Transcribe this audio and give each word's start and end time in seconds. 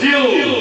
Brasil! 0.00 0.53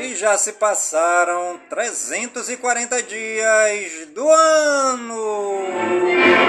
E 0.00 0.14
já 0.14 0.38
se 0.38 0.54
passaram 0.54 1.60
340 1.68 3.02
dias 3.02 4.06
do 4.14 4.26
ano. 4.26 6.47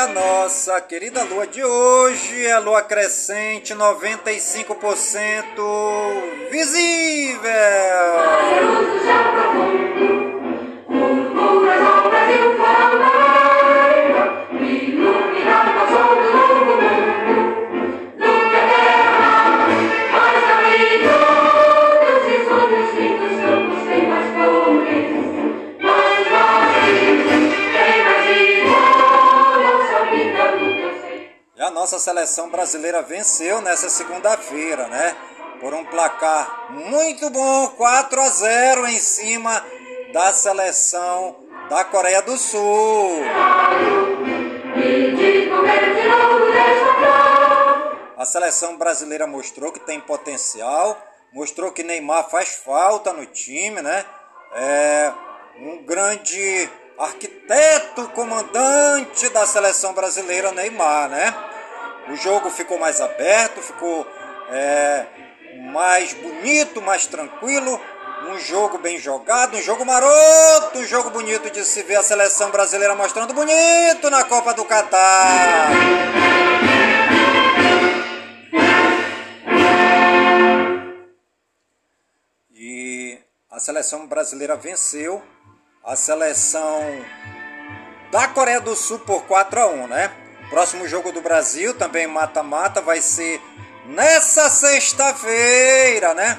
A 0.00 0.08
nossa 0.08 0.80
querida 0.80 1.22
lua 1.24 1.46
de 1.46 1.62
hoje 1.62 2.46
é 2.46 2.58
lua 2.58 2.80
crescente 2.80 3.74
95% 3.74 4.70
visível. 6.50 7.50
Nossa 31.80 31.98
seleção 31.98 32.50
brasileira 32.50 33.00
venceu 33.00 33.62
nessa 33.62 33.88
segunda-feira, 33.88 34.86
né? 34.88 35.16
Por 35.60 35.72
um 35.72 35.82
placar 35.82 36.66
muito 36.68 37.30
bom, 37.30 37.68
4 37.68 38.20
a 38.20 38.28
0 38.28 38.86
em 38.86 38.98
cima 38.98 39.64
da 40.12 40.30
seleção 40.30 41.36
da 41.70 41.82
Coreia 41.82 42.20
do 42.20 42.36
Sul. 42.36 43.22
A 48.14 48.24
seleção 48.26 48.76
brasileira 48.76 49.26
mostrou 49.26 49.72
que 49.72 49.80
tem 49.80 49.98
potencial, 50.00 51.02
mostrou 51.32 51.72
que 51.72 51.82
Neymar 51.82 52.28
faz 52.28 52.60
falta 52.62 53.10
no 53.14 53.24
time, 53.24 53.80
né? 53.80 54.04
É 54.52 55.12
um 55.58 55.82
grande 55.82 56.68
arquiteto, 56.98 58.06
comandante 58.10 59.30
da 59.30 59.46
seleção 59.46 59.94
brasileira, 59.94 60.52
Neymar, 60.52 61.08
né? 61.08 61.50
O 62.10 62.16
jogo 62.16 62.50
ficou 62.50 62.76
mais 62.76 63.00
aberto, 63.00 63.62
ficou 63.62 64.04
é, 64.50 65.06
mais 65.72 66.12
bonito, 66.12 66.82
mais 66.82 67.06
tranquilo. 67.06 67.80
Um 68.28 68.36
jogo 68.36 68.78
bem 68.78 68.98
jogado, 68.98 69.56
um 69.56 69.62
jogo 69.62 69.86
maroto, 69.86 70.80
um 70.80 70.84
jogo 70.84 71.10
bonito 71.10 71.48
de 71.50 71.64
se 71.64 71.84
ver 71.84 71.96
a 71.96 72.02
seleção 72.02 72.50
brasileira 72.50 72.96
mostrando 72.96 73.32
bonito 73.32 74.10
na 74.10 74.24
Copa 74.24 74.52
do 74.54 74.64
Catar. 74.64 75.70
E 82.52 83.18
a 83.48 83.60
seleção 83.60 84.08
brasileira 84.08 84.56
venceu 84.56 85.22
a 85.84 85.94
seleção 85.94 86.82
da 88.10 88.26
Coreia 88.26 88.60
do 88.60 88.74
Sul 88.74 88.98
por 88.98 89.22
4 89.26 89.60
a 89.60 89.66
1, 89.68 89.86
né? 89.86 90.29
Próximo 90.50 90.88
jogo 90.88 91.12
do 91.12 91.20
Brasil, 91.20 91.72
também 91.74 92.08
mata-mata, 92.08 92.80
vai 92.80 93.00
ser 93.00 93.40
nessa 93.86 94.50
sexta-feira, 94.50 96.12
né? 96.12 96.38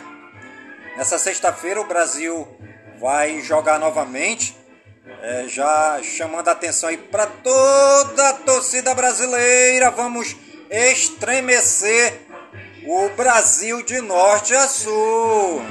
Nessa 0.98 1.18
sexta-feira 1.18 1.80
o 1.80 1.86
Brasil 1.86 2.46
vai 3.00 3.40
jogar 3.40 3.80
novamente, 3.80 4.56
é, 5.22 5.46
já 5.48 6.02
chamando 6.04 6.50
a 6.50 6.52
atenção 6.52 6.90
aí 6.90 6.98
para 6.98 7.26
toda 7.26 8.30
a 8.30 8.34
torcida 8.34 8.94
brasileira. 8.94 9.90
Vamos 9.90 10.36
estremecer 10.70 12.20
o 12.86 13.10
Brasil 13.16 13.82
de 13.82 14.02
norte 14.02 14.54
a 14.54 14.68
sul. 14.68 15.62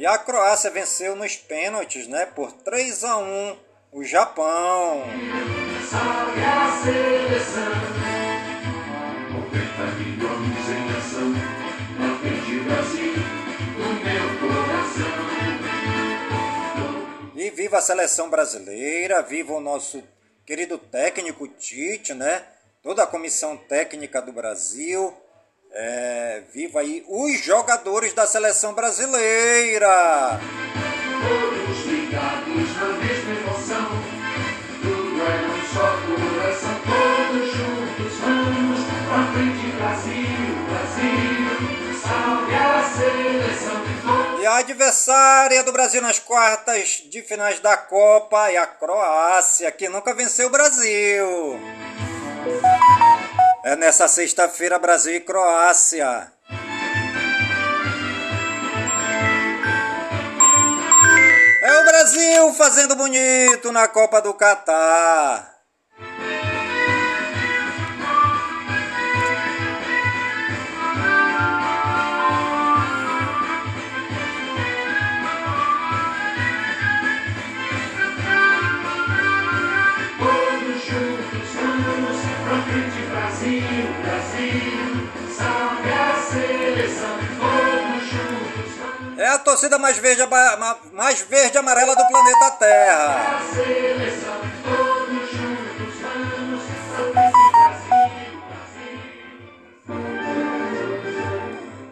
E 0.00 0.06
a 0.06 0.16
Croácia 0.16 0.70
venceu 0.70 1.14
nos 1.14 1.36
pênaltis, 1.36 2.06
né, 2.06 2.24
por 2.24 2.50
3 2.52 3.04
a 3.04 3.18
1 3.18 3.56
o 3.92 4.02
Japão. 4.02 5.04
Salve 5.90 6.42
a 6.42 6.72
seleção, 6.82 7.74
90 9.30 9.82
milhões 9.98 10.68
em 10.70 10.90
ação, 10.96 11.34
Brasil, 12.64 13.12
meu 14.04 14.28
coração. 14.40 15.20
E 17.36 17.50
viva 17.50 17.76
a 17.76 17.82
seleção 17.82 18.30
brasileira, 18.30 19.20
viva 19.20 19.52
o 19.52 19.60
nosso 19.60 20.02
querido 20.46 20.78
técnico 20.78 21.46
Tite, 21.46 22.14
né? 22.14 22.42
toda 22.82 23.02
a 23.02 23.06
comissão 23.06 23.56
técnica 23.56 24.20
do 24.22 24.32
Brasil. 24.32 25.14
É, 25.72 26.42
viva 26.52 26.80
aí 26.80 27.04
os 27.08 27.38
jogadores 27.40 28.12
da 28.12 28.26
seleção 28.26 28.74
brasileira! 28.74 30.40
Todos 31.22 31.86
ligados 31.86 32.76
na 32.76 32.88
mesma 32.94 33.32
emoção, 33.40 33.86
tudo 34.82 35.22
é 35.22 35.46
um 35.46 35.62
só 35.72 35.96
coração, 36.06 36.80
todos 36.82 37.52
juntos 37.52 38.18
vamos 38.18 38.80
pra 39.06 39.32
frente, 39.32 39.76
Brasil, 39.76 40.50
Brasil, 40.66 42.00
salve 42.02 42.54
a 42.54 42.82
seleção 42.82 43.84
de 43.84 44.02
todos. 44.02 44.42
E 44.42 44.46
a 44.46 44.56
adversária 44.56 45.62
do 45.62 45.70
Brasil 45.70 46.02
nas 46.02 46.18
quartas 46.18 47.04
de 47.08 47.22
finais 47.22 47.60
da 47.60 47.76
Copa 47.76 48.50
é 48.50 48.56
a 48.56 48.66
Croácia, 48.66 49.70
que 49.70 49.88
nunca 49.88 50.12
venceu 50.14 50.48
o 50.48 50.50
Brasil. 50.50 51.60
É 53.64 53.76
nessa 53.76 54.08
sexta-feira 54.08 54.78
Brasil 54.78 55.14
e 55.14 55.20
Croácia. 55.20 56.32
É 61.62 61.80
o 61.80 61.84
Brasil 61.84 62.54
fazendo 62.54 62.96
bonito 62.96 63.70
na 63.70 63.86
Copa 63.86 64.20
do 64.20 64.32
Catar. 64.34 65.59
Torcida 89.50 89.78
mais 89.78 89.98
verde, 89.98 90.22
mais 90.92 91.22
verde 91.22 91.58
amarela 91.58 91.96
do 91.96 92.06
planeta 92.06 92.50
Terra. 92.52 93.40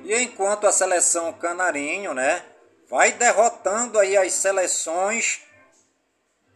E 0.05 0.23
enquanto 0.23 0.69
a 0.69 0.73
seleção 0.73 1.33
canarinho, 1.33 2.15
né, 2.15 2.45
vai 2.89 3.11
derrotando 3.11 3.99
aí 3.99 4.17
as 4.17 4.35
seleções, 4.35 5.43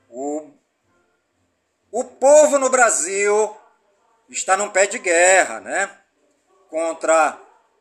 o, 0.08 0.50
o 1.90 2.04
povo 2.04 2.60
no 2.60 2.70
Brasil 2.70 3.56
está 4.30 4.56
num 4.56 4.70
pé 4.70 4.86
de 4.86 5.00
guerra, 5.00 5.58
né, 5.58 5.90
contra 6.70 7.36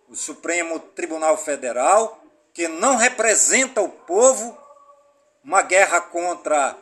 o 0.10 0.16
Supremo 0.16 0.80
Tribunal 0.80 1.38
Federal 1.38 2.21
que 2.54 2.68
não 2.68 2.96
representa 2.96 3.82
o 3.82 3.90
povo, 3.90 4.58
uma 5.44 5.62
guerra 5.62 6.02
contra 6.02 6.78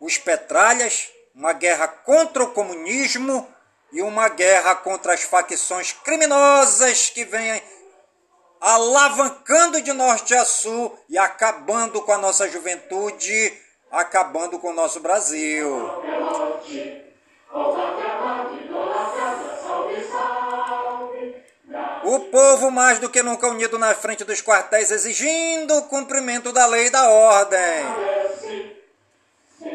os 0.00 0.18
petralhas, 0.18 1.10
uma 1.34 1.52
guerra 1.52 1.88
contra 1.88 2.44
o 2.44 2.52
comunismo 2.52 3.46
e 3.92 4.02
uma 4.02 4.28
guerra 4.28 4.74
contra 4.74 5.14
as 5.14 5.22
facções 5.22 5.92
criminosas 5.92 7.10
que 7.10 7.24
vêm 7.24 7.62
alavancando 8.60 9.80
de 9.80 9.92
norte 9.92 10.34
a 10.34 10.44
sul 10.44 10.98
e 11.08 11.18
acabando 11.18 12.00
com 12.02 12.12
a 12.12 12.18
nossa 12.18 12.48
juventude, 12.48 13.52
acabando 13.90 14.58
com 14.58 14.70
o 14.70 14.74
nosso 14.74 15.00
Brasil. 15.00 15.88
O 22.06 22.20
povo 22.20 22.70
mais 22.70 23.00
do 23.00 23.10
que 23.10 23.20
nunca 23.20 23.48
unido 23.48 23.80
na 23.80 23.92
frente 23.92 24.22
dos 24.22 24.40
quartéis, 24.40 24.92
exigindo 24.92 25.76
o 25.76 25.82
cumprimento 25.88 26.52
da 26.52 26.64
lei 26.64 26.86
e 26.86 26.90
da 26.90 27.10
ordem. 27.10 27.84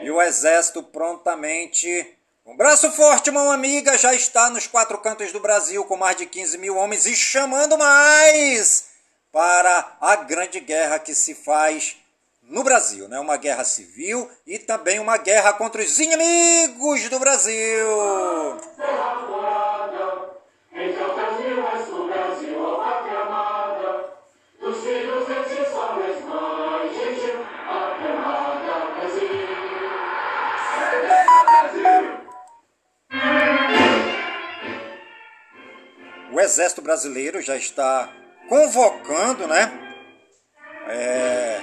E 0.01 0.09
o 0.09 0.21
exército 0.21 0.81
prontamente, 0.81 2.17
um 2.45 2.55
braço 2.55 2.89
forte, 2.93 3.29
mão 3.31 3.51
amiga, 3.51 3.97
já 3.97 4.13
está 4.13 4.49
nos 4.49 4.65
quatro 4.65 4.97
cantos 4.99 5.33
do 5.33 5.41
Brasil 5.41 5.83
com 5.83 5.97
mais 5.97 6.15
de 6.15 6.25
15 6.25 6.57
mil 6.57 6.77
homens 6.77 7.05
e 7.05 7.13
chamando 7.17 7.77
mais 7.77 8.85
para 9.29 9.97
a 9.99 10.15
grande 10.15 10.61
guerra 10.61 10.99
que 10.99 11.13
se 11.13 11.35
faz 11.35 11.97
no 12.43 12.63
Brasil, 12.63 13.09
né? 13.09 13.19
Uma 13.19 13.35
guerra 13.35 13.65
civil 13.65 14.31
e 14.47 14.57
também 14.57 14.99
uma 14.99 15.17
guerra 15.17 15.51
contra 15.51 15.81
os 15.81 15.99
inimigos 15.99 17.09
do 17.09 17.19
Brasil. 17.19 17.89
Exército 36.41 36.81
Brasileiro 36.81 37.41
já 37.41 37.55
está 37.55 38.09
convocando, 38.49 39.47
né? 39.47 39.71
É, 40.88 41.61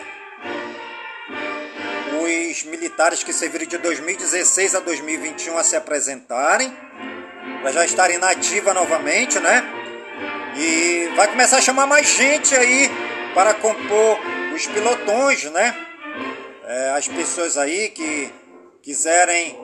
os 2.22 2.64
militares 2.64 3.22
que 3.22 3.32
serviram 3.32 3.66
de 3.66 3.78
2016 3.78 4.74
a 4.74 4.80
2021 4.80 5.58
a 5.58 5.64
se 5.64 5.76
apresentarem, 5.76 6.74
para 7.60 7.72
já 7.72 7.84
estarem 7.84 8.18
na 8.18 8.30
ativa 8.30 8.72
novamente, 8.72 9.38
né? 9.38 9.62
E 10.56 11.10
vai 11.14 11.28
começar 11.28 11.58
a 11.58 11.60
chamar 11.60 11.86
mais 11.86 12.06
gente 12.06 12.54
aí 12.54 12.90
para 13.34 13.54
compor 13.54 14.18
os 14.54 14.66
pilotões, 14.66 15.44
né? 15.44 15.76
É, 16.64 16.90
as 16.90 17.06
pessoas 17.08 17.56
aí 17.56 17.90
que 17.90 18.32
quiserem 18.82 19.58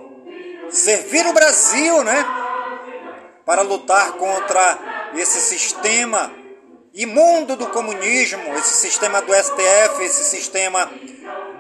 servir 0.71 1.27
o 1.27 1.33
Brasil, 1.33 2.03
né? 2.05 2.25
Para 3.45 3.63
lutar 3.63 4.13
contra 4.13 4.94
esse 5.15 5.41
sistema 5.41 6.33
imundo 6.95 7.57
do 7.57 7.67
comunismo, 7.69 8.55
esse 8.57 8.77
sistema 8.77 9.21
do 9.21 9.35
STF, 9.35 10.03
esse 10.03 10.25
sistema 10.25 10.91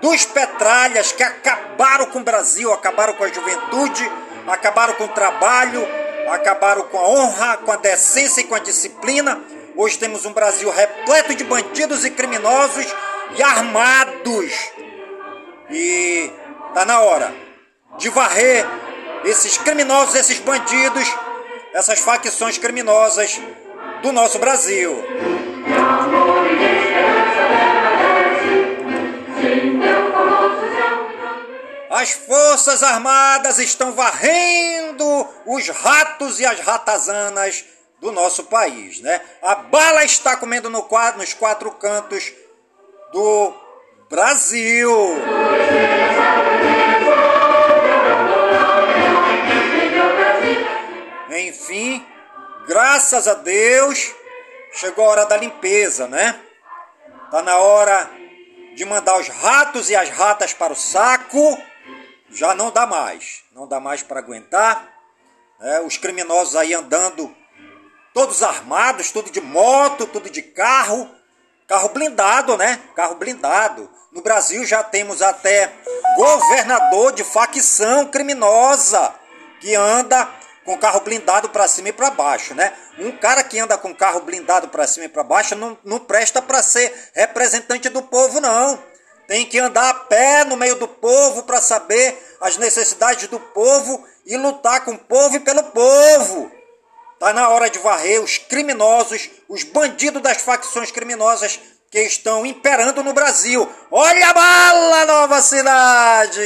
dos 0.00 0.24
petralhas 0.24 1.12
que 1.12 1.22
acabaram 1.22 2.06
com 2.06 2.20
o 2.20 2.24
Brasil, 2.24 2.72
acabaram 2.72 3.14
com 3.14 3.24
a 3.24 3.28
juventude, 3.28 4.10
acabaram 4.46 4.94
com 4.94 5.04
o 5.04 5.08
trabalho, 5.08 5.86
acabaram 6.30 6.82
com 6.82 6.98
a 6.98 7.08
honra, 7.08 7.56
com 7.58 7.72
a 7.72 7.76
decência 7.76 8.40
e 8.40 8.44
com 8.44 8.54
a 8.54 8.60
disciplina. 8.60 9.42
Hoje 9.76 9.98
temos 9.98 10.24
um 10.24 10.32
Brasil 10.32 10.70
repleto 10.70 11.34
de 11.34 11.42
bandidos 11.42 12.04
e 12.04 12.10
criminosos 12.10 12.86
e 13.36 13.42
armados. 13.42 14.72
E 15.70 16.30
tá 16.74 16.84
na 16.84 17.00
hora 17.00 17.34
de 17.98 18.08
varrer 18.10 18.64
esses 19.24 19.58
criminosos, 19.58 20.14
esses 20.14 20.38
bandidos 20.38 21.12
essas 21.74 21.98
facções 21.98 22.56
criminosas 22.56 23.40
do 24.00 24.12
nosso 24.12 24.38
Brasil. 24.38 24.96
As 31.90 32.12
Forças 32.12 32.82
Armadas 32.82 33.58
estão 33.58 33.92
varrendo 33.92 35.28
os 35.46 35.68
ratos 35.68 36.38
e 36.38 36.46
as 36.46 36.60
ratazanas 36.60 37.64
do 38.00 38.12
nosso 38.12 38.44
país, 38.44 39.00
né? 39.00 39.20
A 39.42 39.56
bala 39.56 40.04
está 40.04 40.36
comendo 40.36 40.70
no 40.70 40.82
quadro, 40.82 41.20
nos 41.20 41.34
quatro 41.34 41.70
cantos 41.72 42.32
do 43.12 43.52
Brasil. 44.08 44.92
Enfim, 51.74 52.06
graças 52.68 53.26
a 53.26 53.34
Deus, 53.34 54.14
chegou 54.74 55.04
a 55.04 55.08
hora 55.08 55.26
da 55.26 55.36
limpeza, 55.36 56.06
né? 56.06 56.40
Tá 57.32 57.42
na 57.42 57.56
hora 57.56 58.08
de 58.76 58.84
mandar 58.84 59.18
os 59.18 59.26
ratos 59.26 59.90
e 59.90 59.96
as 59.96 60.08
ratas 60.08 60.52
para 60.52 60.72
o 60.72 60.76
saco. 60.76 61.58
Já 62.30 62.54
não 62.54 62.70
dá 62.70 62.86
mais, 62.86 63.42
não 63.50 63.66
dá 63.66 63.80
mais 63.80 64.04
para 64.04 64.20
aguentar. 64.20 64.88
Né? 65.58 65.80
Os 65.80 65.96
criminosos 65.96 66.54
aí 66.54 66.72
andando 66.72 67.34
todos 68.12 68.40
armados, 68.44 69.10
tudo 69.10 69.28
de 69.32 69.40
moto, 69.40 70.06
tudo 70.06 70.30
de 70.30 70.42
carro, 70.42 71.10
carro 71.66 71.88
blindado, 71.88 72.56
né? 72.56 72.80
Carro 72.94 73.16
blindado. 73.16 73.90
No 74.12 74.22
Brasil 74.22 74.64
já 74.64 74.84
temos 74.84 75.20
até 75.20 75.72
governador 76.16 77.12
de 77.14 77.24
facção 77.24 78.06
criminosa 78.06 79.12
que 79.60 79.74
anda 79.74 80.43
com 80.64 80.78
carro 80.78 81.00
blindado 81.00 81.48
para 81.50 81.68
cima 81.68 81.90
e 81.90 81.92
para 81.92 82.10
baixo, 82.10 82.54
né? 82.54 82.72
Um 82.98 83.12
cara 83.12 83.44
que 83.44 83.58
anda 83.58 83.76
com 83.76 83.94
carro 83.94 84.20
blindado 84.20 84.68
para 84.68 84.86
cima 84.86 85.06
e 85.06 85.08
para 85.08 85.22
baixo 85.22 85.54
não, 85.54 85.76
não 85.84 85.98
presta 85.98 86.40
para 86.40 86.62
ser 86.62 86.92
representante 87.14 87.88
do 87.88 88.02
povo, 88.02 88.40
não. 88.40 88.82
Tem 89.26 89.44
que 89.46 89.58
andar 89.58 89.88
a 89.88 89.94
pé 89.94 90.44
no 90.44 90.56
meio 90.56 90.76
do 90.76 90.88
povo 90.88 91.42
para 91.44 91.60
saber 91.60 92.16
as 92.40 92.56
necessidades 92.56 93.28
do 93.28 93.40
povo 93.40 94.06
e 94.26 94.36
lutar 94.36 94.84
com 94.84 94.92
o 94.92 94.98
povo 94.98 95.36
e 95.36 95.40
pelo 95.40 95.62
povo. 95.64 96.50
Tá 97.18 97.32
na 97.32 97.48
hora 97.48 97.70
de 97.70 97.78
varrer 97.78 98.20
os 98.20 98.38
criminosos, 98.38 99.30
os 99.48 99.62
bandidos 99.64 100.20
das 100.20 100.42
facções 100.42 100.90
criminosas 100.90 101.58
que 101.90 102.00
estão 102.00 102.44
imperando 102.44 103.02
no 103.02 103.12
Brasil. 103.12 103.70
Olha 103.90 104.28
a 104.28 104.34
bala, 104.34 105.06
nova 105.06 105.40
cidade! 105.40 106.42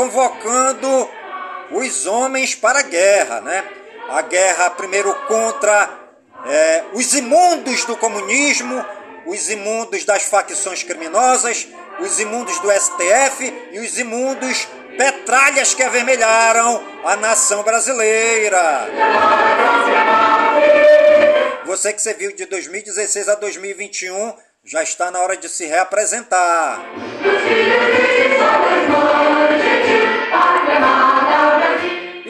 Convocando 0.00 1.10
os 1.72 2.06
homens 2.06 2.54
para 2.54 2.78
a 2.78 2.82
guerra, 2.82 3.42
né? 3.42 3.62
A 4.08 4.22
guerra 4.22 4.70
primeiro 4.70 5.14
contra 5.26 5.90
é, 6.46 6.84
os 6.94 7.12
imundos 7.12 7.84
do 7.84 7.94
comunismo, 7.98 8.82
os 9.26 9.50
imundos 9.50 10.06
das 10.06 10.22
facções 10.22 10.82
criminosas, 10.82 11.68
os 11.98 12.18
imundos 12.18 12.58
do 12.60 12.70
STF 12.72 13.68
e 13.72 13.78
os 13.78 13.98
imundos 13.98 14.66
petralhas 14.96 15.74
que 15.74 15.82
avermelharam 15.82 16.82
a 17.04 17.16
nação 17.16 17.62
brasileira. 17.62 18.88
Você 21.66 21.92
que 21.92 22.00
você 22.00 22.14
viu 22.14 22.34
de 22.34 22.46
2016 22.46 23.28
a 23.28 23.34
2021 23.34 24.32
já 24.64 24.82
está 24.82 25.10
na 25.10 25.20
hora 25.20 25.36
de 25.36 25.46
se 25.46 25.66
reapresentar. 25.66 26.80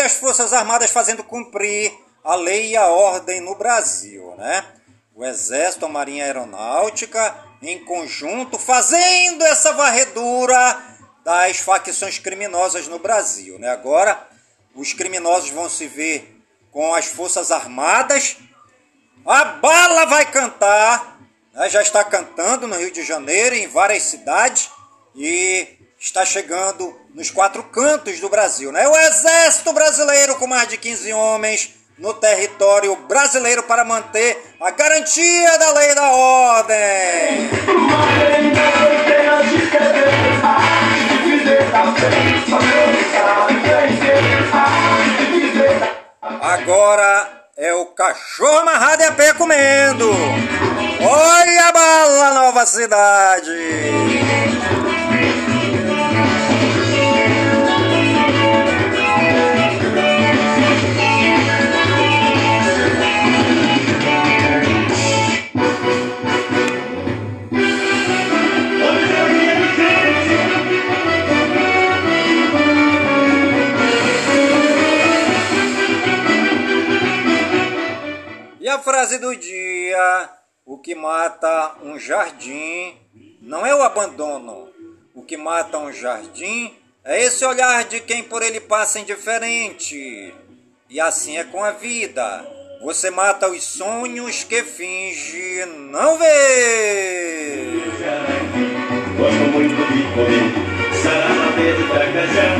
As 0.00 0.12
Forças 0.12 0.52
Armadas 0.52 0.90
fazendo 0.90 1.22
cumprir 1.22 1.92
a 2.24 2.34
lei 2.34 2.70
e 2.70 2.76
a 2.76 2.86
ordem 2.86 3.40
no 3.40 3.54
Brasil, 3.54 4.34
né? 4.36 4.64
O 5.14 5.24
Exército, 5.24 5.86
a 5.86 5.88
Marinha 5.88 6.24
Aeronáutica, 6.24 7.34
em 7.62 7.84
conjunto, 7.84 8.58
fazendo 8.58 9.44
essa 9.44 9.72
varredura 9.72 10.82
das 11.24 11.58
facções 11.58 12.18
criminosas 12.18 12.88
no 12.88 12.98
Brasil, 12.98 13.58
né? 13.58 13.70
Agora, 13.70 14.28
os 14.74 14.92
criminosos 14.92 15.50
vão 15.50 15.68
se 15.68 15.86
ver 15.86 16.40
com 16.70 16.94
as 16.94 17.06
Forças 17.06 17.50
Armadas, 17.50 18.36
a 19.26 19.44
bala 19.44 20.06
vai 20.06 20.30
cantar, 20.30 21.18
né? 21.52 21.68
já 21.68 21.82
está 21.82 22.04
cantando 22.04 22.66
no 22.66 22.76
Rio 22.76 22.90
de 22.90 23.02
Janeiro, 23.02 23.54
em 23.54 23.66
várias 23.66 24.04
cidades, 24.04 24.70
e 25.14 25.68
está 25.98 26.24
chegando 26.24 26.99
nos 27.14 27.30
quatro 27.30 27.62
cantos 27.64 28.20
do 28.20 28.28
Brasil. 28.28 28.72
Né? 28.72 28.86
O 28.86 28.96
Exército 28.96 29.72
Brasileiro, 29.72 30.36
com 30.36 30.46
mais 30.46 30.68
de 30.68 30.76
15 30.76 31.12
homens 31.12 31.74
no 31.98 32.14
território 32.14 32.96
brasileiro 32.96 33.62
para 33.64 33.84
manter 33.84 34.54
a 34.60 34.70
garantia 34.70 35.58
da 35.58 35.72
lei 35.72 35.90
e 35.90 35.94
da 35.94 36.10
ordem. 36.10 37.50
Agora 46.40 47.28
é 47.56 47.74
o 47.74 47.86
cachorro 47.86 48.58
amarrado 48.60 49.02
e 49.02 49.04
a 49.04 49.12
pé 49.12 49.34
comendo. 49.34 50.10
Olha 51.02 51.68
a 51.68 51.72
bala, 51.72 52.34
nova 52.34 52.64
cidade. 52.64 53.50
Mata 85.50 85.78
um 85.78 85.92
jardim 85.92 86.72
é 87.04 87.24
esse 87.24 87.44
olhar 87.44 87.82
de 87.82 87.98
quem 87.98 88.22
por 88.22 88.40
ele 88.40 88.60
passa 88.60 89.00
indiferente. 89.00 90.32
E 90.88 91.00
assim 91.00 91.38
é 91.38 91.42
com 91.42 91.64
a 91.64 91.72
vida. 91.72 92.46
Você 92.84 93.10
mata 93.10 93.50
os 93.50 93.64
sonhos 93.64 94.44
que 94.44 94.62
finge 94.62 95.66
não 95.90 96.16
ver. 96.18 97.82
Gosto 99.18 99.40
muito 99.50 99.74
de 99.92 100.02
comer 100.14 100.54
de. 101.02 102.56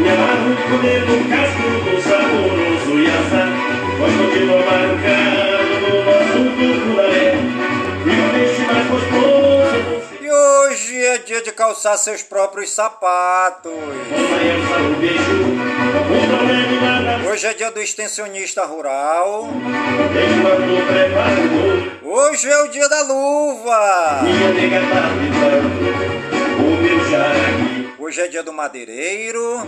Me 0.00 0.08
amarro 0.08 0.56
casco 1.30 1.68
do 1.84 2.02
saboroso. 2.02 2.90
Gosto 4.00 4.24
de 4.32 4.40
tomar 4.48 4.82
um 4.82 4.98
carro 5.00 5.76
no 5.80 5.94
nosso 6.02 6.40
tucunaré 6.56 7.35
hoje 10.86 11.04
é 11.04 11.18
dia 11.18 11.42
de 11.42 11.50
calçar 11.50 11.98
seus 11.98 12.22
próprios 12.22 12.70
sapatos. 12.70 13.72
Hoje 17.28 17.46
é 17.46 17.54
dia 17.54 17.72
do 17.72 17.80
extensionista 17.80 18.64
rural. 18.64 19.48
Hoje 22.04 22.48
é 22.48 22.62
o 22.62 22.68
dia 22.68 22.88
da 22.88 23.02
luva. 23.02 24.22
Hoje 27.98 28.20
é 28.20 28.28
dia 28.28 28.42
do 28.44 28.52
madeireiro. 28.52 29.66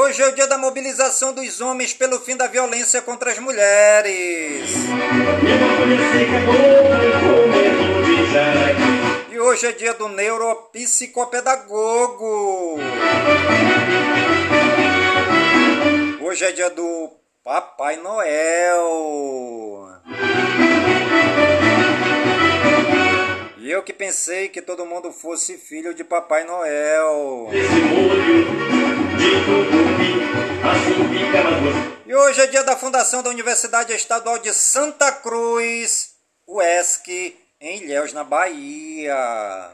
Hoje 0.00 0.22
é 0.22 0.28
o 0.28 0.32
dia 0.32 0.46
da 0.46 0.56
mobilização 0.56 1.32
dos 1.32 1.60
homens 1.60 1.92
pelo 1.92 2.20
fim 2.20 2.36
da 2.36 2.46
violência 2.46 3.02
contra 3.02 3.32
as 3.32 3.38
mulheres. 3.40 4.70
E 9.28 9.40
hoje 9.40 9.66
é 9.66 9.72
dia 9.72 9.92
do 9.94 10.08
neuropsicopedagogo. 10.08 12.78
Hoje 16.20 16.44
é 16.44 16.52
dia 16.52 16.70
do 16.70 17.10
Papai 17.42 17.96
Noel. 17.96 19.88
E 23.56 23.68
eu 23.68 23.82
que 23.82 23.92
pensei 23.92 24.48
que 24.48 24.62
todo 24.62 24.86
mundo 24.86 25.10
fosse 25.10 25.58
filho 25.58 25.92
de 25.92 26.04
Papai 26.04 26.44
Noel. 26.44 27.48
E 32.06 32.14
hoje 32.14 32.40
é 32.40 32.46
dia 32.46 32.64
da 32.64 32.76
fundação 32.76 33.22
da 33.22 33.30
Universidade 33.30 33.92
Estadual 33.92 34.38
de 34.38 34.52
Santa 34.52 35.12
Cruz, 35.12 36.10
UESC, 36.46 37.36
em 37.60 37.82
Ilhéus, 37.82 38.12
na 38.12 38.24
Bahia. 38.24 39.70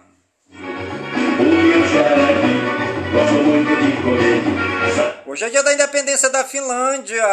Hoje 5.26 5.44
é 5.44 5.50
dia 5.50 5.62
da 5.62 5.72
independência 5.72 6.30
da 6.30 6.44
Finlândia. 6.44 7.24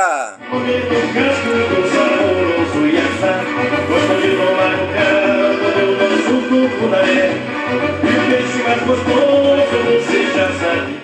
E 10.98 11.01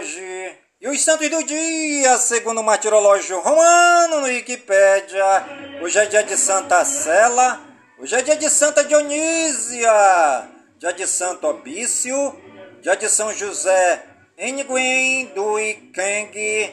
hoje. 0.00 0.58
E 0.80 0.88
os 0.88 1.02
santos 1.02 1.28
do 1.28 1.44
dia, 1.44 2.16
segundo 2.16 2.60
o 2.60 2.64
martirológio 2.64 3.38
romano 3.40 4.20
no 4.20 4.26
Wikipédia. 4.26 5.24
Hoje 5.82 5.98
é 5.98 6.06
dia 6.06 6.22
de 6.22 6.38
Santa 6.38 6.82
Cela. 6.86 7.60
Hoje 7.98 8.16
é 8.16 8.22
dia 8.22 8.36
de 8.36 8.48
Santa 8.48 8.82
Dionísia. 8.82 9.92
Dia 10.78 10.92
de 10.92 11.06
Santo 11.06 11.46
Obício. 11.46 12.34
Dia 12.80 12.96
de 12.96 13.10
São 13.10 13.32
José 13.34 14.02
Nguyen 14.38 15.26
do 15.34 15.58
Ikeng. 15.58 16.72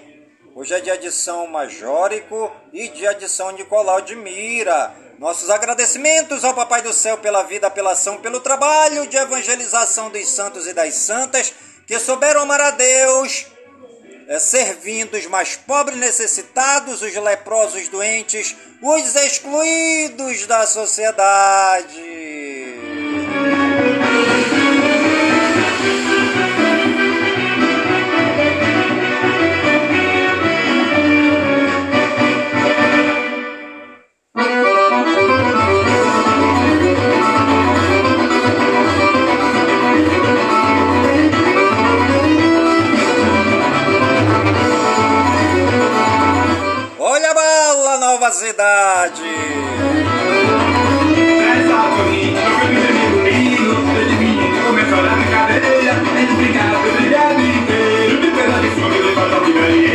Hoje 0.55 0.73
é 0.73 0.79
dia 0.79 0.97
de 0.97 1.11
São 1.11 1.45
Majórico 1.47 2.49
e 2.71 2.87
dia 2.87 3.13
de 3.13 3.27
São 3.27 3.51
Nicolau 3.51 3.99
de 3.99 4.15
Mira. 4.15 4.95
Nossos 5.19 5.49
agradecimentos 5.49 6.45
ao 6.45 6.53
Papai 6.53 6.81
do 6.81 6.93
Céu 6.93 7.17
pela 7.17 7.43
vida, 7.43 7.69
pela 7.69 7.91
ação, 7.91 8.21
pelo 8.21 8.39
trabalho 8.39 9.05
de 9.07 9.17
evangelização 9.17 10.09
dos 10.09 10.29
santos 10.29 10.65
e 10.65 10.73
das 10.73 10.93
santas 10.93 11.53
que 11.87 11.97
souberam 11.99 12.41
amar 12.41 12.59
a 12.59 12.71
Deus, 12.71 13.47
é, 14.27 14.37
servindo 14.39 15.15
os 15.15 15.25
mais 15.27 15.55
pobres 15.55 15.97
necessitados, 15.97 17.01
os 17.01 17.15
leprosos 17.15 17.87
doentes, 17.87 18.53
os 18.81 19.15
excluídos 19.15 20.45
da 20.45 20.67
sociedade. 20.67 22.17
Começou 54.65 54.99
a 54.99 55.15
brincadeira, 55.15 55.67
eles 55.67 56.35
brincaram 56.35 56.81
pelo 56.83 56.97
dia 57.01 57.33
inteiro, 57.33 58.21
de 58.21 58.31
de 59.45 59.53
galinheira, 59.53 59.86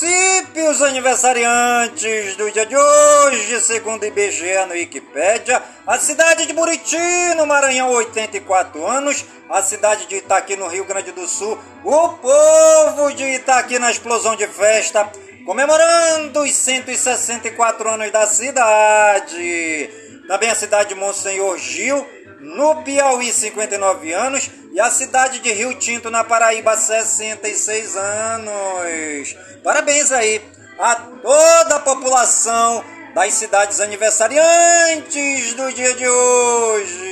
municípios 0.00 0.80
aniversariantes 0.80 2.36
do 2.36 2.50
dia 2.52 2.64
de 2.64 2.76
hoje, 2.76 3.60
segundo 3.60 4.04
IBGE 4.04 4.64
no 4.66 4.74
Wikipédia, 4.74 5.60
a 5.86 5.98
cidade 5.98 6.46
de 6.46 6.52
Buriti, 6.52 6.96
no 7.36 7.46
Maranhão, 7.46 7.90
84 7.90 8.86
anos, 8.86 9.24
a 9.50 9.60
cidade 9.60 10.06
de 10.06 10.16
Itaqui, 10.16 10.54
no 10.56 10.68
Rio 10.68 10.84
Grande 10.84 11.10
do 11.10 11.26
Sul, 11.26 11.58
o 11.84 12.08
povo 12.10 13.12
de 13.12 13.24
Itaqui 13.24 13.78
na 13.78 13.90
explosão 13.90 14.36
de 14.36 14.46
festa, 14.46 15.10
comemorando 15.44 16.42
os 16.42 16.54
164 16.54 17.90
anos 17.90 18.12
da 18.12 18.26
cidade. 18.26 19.90
Também 20.28 20.50
a 20.50 20.54
cidade 20.54 20.90
de 20.90 20.94
Monsenhor 20.94 21.56
Gil, 21.56 22.06
no 22.38 22.82
Piauí, 22.82 23.32
59 23.32 24.12
anos. 24.12 24.50
E 24.72 24.78
a 24.78 24.90
cidade 24.90 25.40
de 25.40 25.50
Rio 25.50 25.74
Tinto, 25.74 26.10
na 26.10 26.22
Paraíba, 26.22 26.76
66 26.76 27.96
anos. 27.96 29.34
Parabéns 29.64 30.12
aí 30.12 30.42
a 30.78 30.94
toda 30.94 31.76
a 31.76 31.80
população 31.80 32.84
das 33.14 33.32
cidades 33.32 33.80
aniversariantes 33.80 35.54
do 35.54 35.72
dia 35.72 35.94
de 35.94 36.06
hoje. 36.06 37.08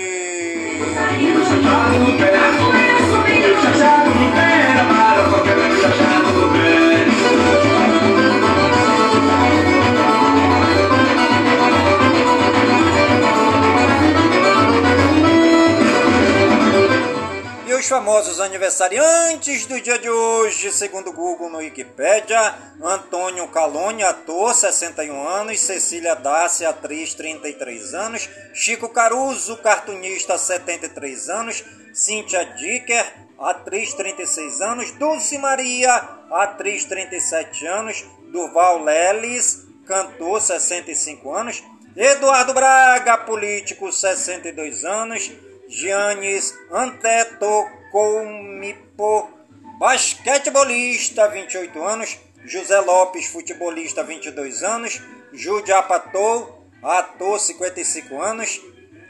Os 17.86 17.88
famosos 17.88 18.40
aniversariantes 18.40 19.64
do 19.66 19.80
dia 19.80 19.96
de 19.96 20.10
hoje, 20.10 20.72
segundo 20.72 21.10
o 21.10 21.12
Google 21.12 21.48
no 21.48 21.58
Wikipedia, 21.58 22.52
Antônio 22.82 23.46
Calone, 23.46 24.02
ator, 24.02 24.52
61 24.52 25.28
anos, 25.28 25.60
Cecília 25.60 26.16
Dácia, 26.16 26.70
atriz, 26.70 27.14
33 27.14 27.94
anos, 27.94 28.28
Chico 28.52 28.88
Caruso, 28.88 29.56
cartunista, 29.58 30.36
73 30.36 31.28
anos, 31.28 31.64
Cíntia 31.94 32.44
Dicker, 32.56 33.06
atriz, 33.38 33.94
36 33.94 34.60
anos, 34.62 34.90
Dulce 34.90 35.38
Maria, 35.38 35.94
atriz, 36.32 36.84
37 36.86 37.68
anos, 37.68 38.04
Durval 38.32 38.82
Leles, 38.82 39.64
cantor, 39.86 40.42
65 40.42 41.32
anos, 41.32 41.62
Eduardo 41.94 42.52
Braga, 42.52 43.16
político, 43.18 43.92
62 43.92 44.84
anos, 44.84 45.30
Giannis 45.68 46.54
Antetokounmpo, 46.70 49.30
basquetebolista, 49.78 51.28
28 51.28 51.82
anos, 51.82 52.18
José 52.46 52.78
Lopes, 52.80 53.26
futebolista, 53.26 54.02
22 54.04 54.62
anos, 54.62 55.02
Jude 55.32 55.72
Apatou, 55.72 56.62
ator, 56.82 57.38
55 57.38 58.22
anos, 58.22 58.60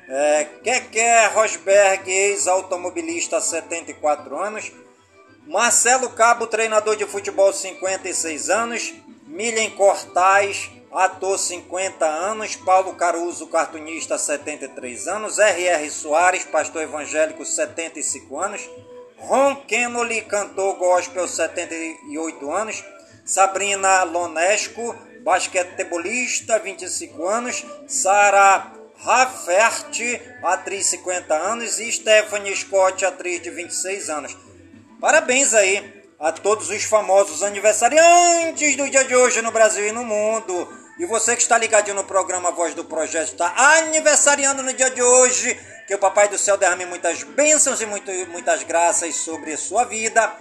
é, 0.08 0.44
Keké 0.62 1.26
Rosberg, 1.26 2.08
ex-automobilista, 2.08 3.40
74 3.40 4.38
anos, 4.38 4.72
Marcelo 5.46 6.10
Cabo, 6.10 6.46
treinador 6.46 6.96
de 6.96 7.06
futebol, 7.06 7.52
56 7.52 8.50
anos, 8.50 8.94
Milen 9.26 9.70
Cortais, 9.70 10.70
ator 10.96 11.38
50 11.38 12.06
anos, 12.06 12.56
Paulo 12.56 12.94
Caruso, 12.94 13.48
cartunista 13.48 14.16
73 14.16 15.06
anos, 15.08 15.38
R.R. 15.38 15.90
Soares, 15.90 16.44
pastor 16.44 16.82
evangélico 16.82 17.44
75 17.44 18.40
anos, 18.40 18.70
Ron 19.18 19.56
Kennedy, 19.56 20.22
cantor 20.22 20.76
gospel 20.76 21.28
78 21.28 22.50
anos, 22.50 22.82
Sabrina 23.26 24.04
Lonesco, 24.04 24.96
basquetebolista 25.22 26.58
25 26.58 27.26
anos, 27.26 27.66
Sara 27.86 28.72
Raffert, 28.96 30.00
atriz 30.42 30.86
50 30.86 31.34
anos 31.34 31.78
e 31.78 31.92
Stephanie 31.92 32.56
Scott, 32.56 33.04
atriz 33.04 33.42
de 33.42 33.50
26 33.50 34.08
anos. 34.08 34.36
Parabéns 34.98 35.52
aí 35.52 36.06
a 36.18 36.32
todos 36.32 36.70
os 36.70 36.84
famosos 36.84 37.42
aniversariantes 37.42 38.76
do 38.76 38.88
dia 38.88 39.04
de 39.04 39.14
hoje 39.14 39.42
no 39.42 39.52
Brasil 39.52 39.86
e 39.86 39.92
no 39.92 40.02
mundo. 40.02 40.85
E 40.98 41.04
você 41.04 41.36
que 41.36 41.42
está 41.42 41.58
ligadinho 41.58 41.94
no 41.94 42.04
programa 42.04 42.50
Voz 42.50 42.74
do 42.74 42.82
Projeto 42.82 43.32
está 43.32 43.52
aniversariando 43.78 44.62
no 44.62 44.72
dia 44.72 44.90
de 44.90 45.02
hoje. 45.02 45.54
Que 45.86 45.94
o 45.94 45.98
Papai 45.98 46.26
do 46.28 46.38
Céu 46.38 46.56
derrame 46.56 46.86
muitas 46.86 47.22
bênçãos 47.22 47.80
e 47.82 47.86
muito, 47.86 48.10
muitas 48.30 48.62
graças 48.62 49.14
sobre 49.14 49.56
sua 49.58 49.84
vida. 49.84 50.34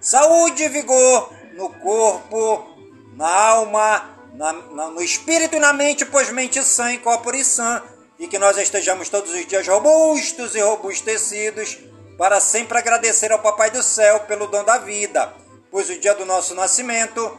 Saúde 0.00 0.64
e 0.64 0.68
vigor 0.68 1.32
no 1.52 1.70
corpo, 1.70 2.76
na 3.14 3.28
alma, 3.28 4.18
na, 4.34 4.52
na, 4.52 4.88
no 4.88 5.00
espírito 5.00 5.54
e 5.54 5.60
na 5.60 5.72
mente, 5.72 6.04
pois 6.04 6.28
mente 6.30 6.60
sã, 6.64 6.96
corpo 6.98 7.32
e 7.32 7.44
sã. 7.44 7.80
E 8.18 8.26
que 8.26 8.38
nós 8.38 8.58
estejamos 8.58 9.08
todos 9.08 9.32
os 9.32 9.46
dias 9.46 9.66
robustos 9.68 10.56
e 10.56 10.60
robustecidos 10.60 11.78
para 12.18 12.40
sempre 12.40 12.76
agradecer 12.76 13.30
ao 13.30 13.38
Papai 13.38 13.70
do 13.70 13.82
Céu 13.82 14.20
pelo 14.20 14.48
dom 14.48 14.64
da 14.64 14.76
vida, 14.78 15.32
pois 15.70 15.88
o 15.88 15.98
dia 15.98 16.14
do 16.14 16.26
nosso 16.26 16.54
nascimento 16.54 17.38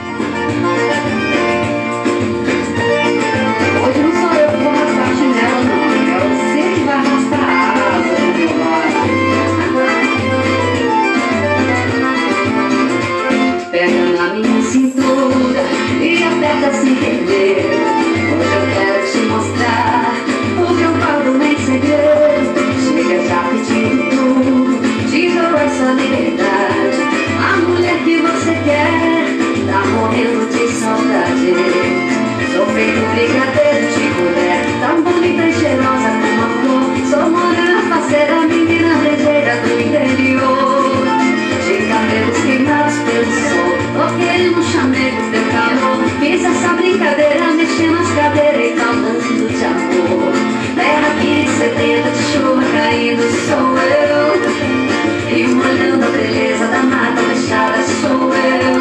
Brigadeiro 33.11 33.87
de 33.91 34.05
colher 34.15 34.61
Tão 34.79 35.01
bonita 35.03 35.43
e 35.43 35.53
cheirosa 35.53 36.09
como 36.21 36.41
a 36.41 36.49
flor. 36.61 36.85
Sou 37.09 37.29
morena, 37.29 37.81
parceira, 37.89 38.41
menina 38.41 38.95
brejeira 38.95 39.55
do 39.57 39.69
interior. 39.79 41.05
De 41.65 41.75
cabelos 41.87 42.37
queimados 42.43 42.95
pelo 43.05 43.31
sol 43.49 43.71
Toquei 43.93 44.49
no 44.49 44.63
chamego 44.63 45.21
teu 45.31 45.43
calor? 45.51 45.97
Fiz 46.19 46.43
essa 46.43 46.73
brincadeira, 46.73 47.51
mexendo 47.53 47.99
as 47.99 48.11
cadeiras 48.13 48.61
E 48.61 48.75
falando 48.79 49.47
de 49.47 49.65
amor. 49.65 50.33
Terra 50.75 51.11
que 51.21 51.47
sedenta 51.57 52.09
de 52.09 52.23
chuva 52.31 52.63
caindo 52.73 53.23
sou 53.47 53.77
eu. 53.77 54.21
E 55.35 55.47
molhando 55.53 56.05
a 56.05 56.09
beleza 56.09 56.65
da 56.67 56.81
mata 56.83 57.21
fechada 57.21 57.83
sou 58.01 58.33
eu. 58.33 58.71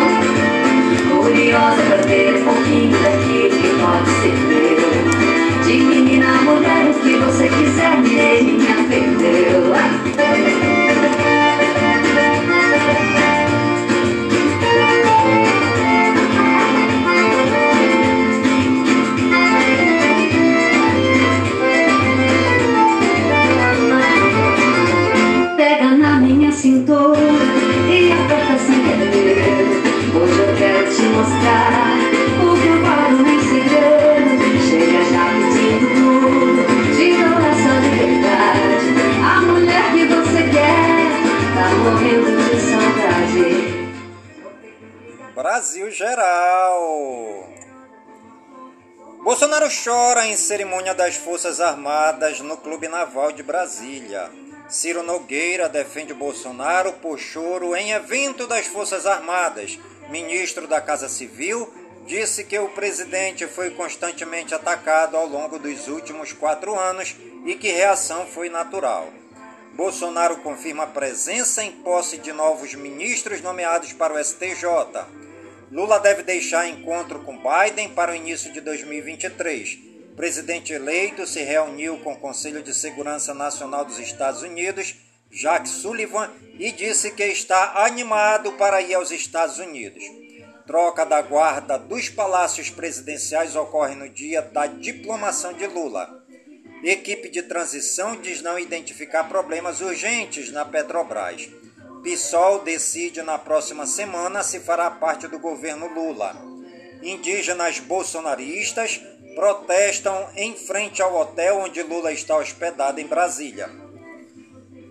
Curiosa 1.17 1.83
pra 1.83 1.99
ter 1.99 2.37
um 2.37 2.45
pouquinho 2.45 2.99
daquilo 3.03 3.60
pode 3.91 4.11
ser 4.21 4.37
meu. 4.47 5.65
De 5.65 5.85
menina 5.85 6.27
a 6.39 6.43
mulher, 6.43 6.91
o 6.91 6.95
que 6.95 7.17
você 7.17 7.49
quiser, 7.49 7.99
minha 7.99 8.75
perdeu 8.89 9.75
em 50.27 50.37
cerimônia 50.37 50.95
das 50.95 51.17
Forças 51.17 51.61
Armadas 51.61 52.41
no 52.41 52.57
Clube 52.57 52.89
Naval 52.89 53.33
de 53.33 53.43
Brasília. 53.43 54.31
Ciro 54.69 55.03
Nogueira 55.03 55.69
defende 55.69 56.13
Bolsonaro 56.13 56.93
por 56.95 57.19
choro 57.19 57.75
em 57.75 57.93
evento 57.93 58.47
das 58.47 58.67
Forças 58.67 59.07
Armadas. 59.07 59.79
Ministro 60.09 60.67
da 60.67 60.81
Casa 60.81 61.09
Civil 61.09 61.73
disse 62.07 62.45
que 62.45 62.59
o 62.59 62.69
presidente 62.69 63.47
foi 63.47 63.71
constantemente 63.71 64.55
atacado 64.55 65.17
ao 65.17 65.27
longo 65.27 65.59
dos 65.59 65.89
últimos 65.89 66.33
quatro 66.33 66.79
anos 66.79 67.17
e 67.47 67.55
que 67.55 67.69
reação 67.69 68.27
foi 68.27 68.49
natural. 68.49 69.09
Bolsonaro 69.73 70.37
confirma 70.39 70.87
presença 70.87 71.65
em 71.65 71.73
posse 71.73 72.19
de 72.19 72.33
novos 72.33 72.75
ministros 72.75 73.41
nomeados 73.41 73.93
para 73.93 74.15
o 74.15 74.23
STJ. 74.23 74.65
Lula 75.73 75.99
deve 75.99 76.23
deixar 76.23 76.69
encontro 76.69 77.21
com 77.21 77.39
Biden 77.39 77.89
para 77.91 78.13
o 78.13 78.15
início 78.15 78.53
de 78.53 78.61
2023. 78.61 79.90
Presidente 80.21 80.75
eleito 80.75 81.27
se 81.27 81.41
reuniu 81.41 81.99
com 82.01 82.13
o 82.13 82.19
Conselho 82.19 82.63
de 82.63 82.75
Segurança 82.75 83.33
Nacional 83.33 83.87
dos 83.87 83.99
Estados 83.99 84.43
Unidos, 84.43 84.97
Jack 85.31 85.67
Sullivan, 85.67 86.31
e 86.59 86.71
disse 86.73 87.13
que 87.13 87.25
está 87.25 87.87
animado 87.87 88.53
para 88.53 88.83
ir 88.83 88.93
aos 88.93 89.11
Estados 89.11 89.59
Unidos. 89.59 90.05
Troca 90.67 91.07
da 91.07 91.23
guarda 91.23 91.79
dos 91.79 92.11
palácios 92.11 92.69
presidenciais 92.69 93.57
ocorre 93.57 93.95
no 93.95 94.11
dia 94.11 94.43
da 94.43 94.67
diplomação 94.67 95.55
de 95.55 95.67
Lula. 95.67 96.23
Equipe 96.85 97.31
de 97.31 97.43
transição 97.43 98.21
diz 98.21 98.43
não 98.43 98.59
identificar 98.59 99.25
problemas 99.25 99.81
urgentes 99.81 100.53
na 100.53 100.67
Petrobras. 100.67 101.49
PSOL 102.03 102.59
decide 102.59 103.23
na 103.23 103.39
próxima 103.39 103.87
semana 103.87 104.43
se 104.43 104.61
fará 104.61 104.91
parte 104.91 105.27
do 105.27 105.39
governo 105.39 105.87
Lula. 105.87 106.37
Indígenas 107.03 107.79
bolsonaristas 107.79 109.01
protestam 109.35 110.29
em 110.37 110.55
frente 110.57 111.01
ao 111.03 111.15
hotel 111.15 111.59
onde 111.59 111.83
Lula 111.83 112.13
está 112.13 112.37
hospedado 112.37 113.01
em 113.01 113.07
Brasília. 113.07 113.71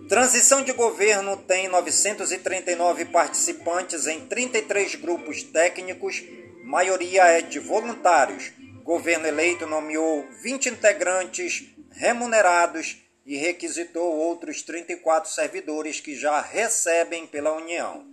Transição 0.08 0.62
de 0.62 0.72
governo 0.72 1.36
tem 1.36 1.68
939 1.68 3.04
participantes 3.06 4.06
em 4.06 4.26
33 4.26 4.96
grupos 4.96 5.42
técnicos, 5.42 6.22
maioria 6.64 7.26
é 7.26 7.40
de 7.40 7.60
voluntários. 7.60 8.50
Governo 8.82 9.26
eleito 9.26 9.66
nomeou 9.66 10.26
20 10.42 10.70
integrantes 10.70 11.64
remunerados 11.92 12.96
e 13.24 13.36
requisitou 13.36 14.16
outros 14.16 14.62
34 14.62 15.30
servidores 15.30 16.00
que 16.00 16.16
já 16.16 16.40
recebem 16.40 17.26
pela 17.26 17.52
União. 17.52 18.04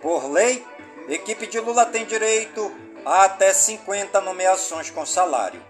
Por 0.00 0.30
lei, 0.30 0.64
equipe 1.08 1.46
de 1.46 1.58
Lula 1.58 1.86
tem 1.86 2.04
direito 2.04 2.70
a 3.08 3.24
até 3.24 3.54
50 3.54 4.20
nomeações 4.20 4.90
com 4.90 5.06
salário. 5.06 5.64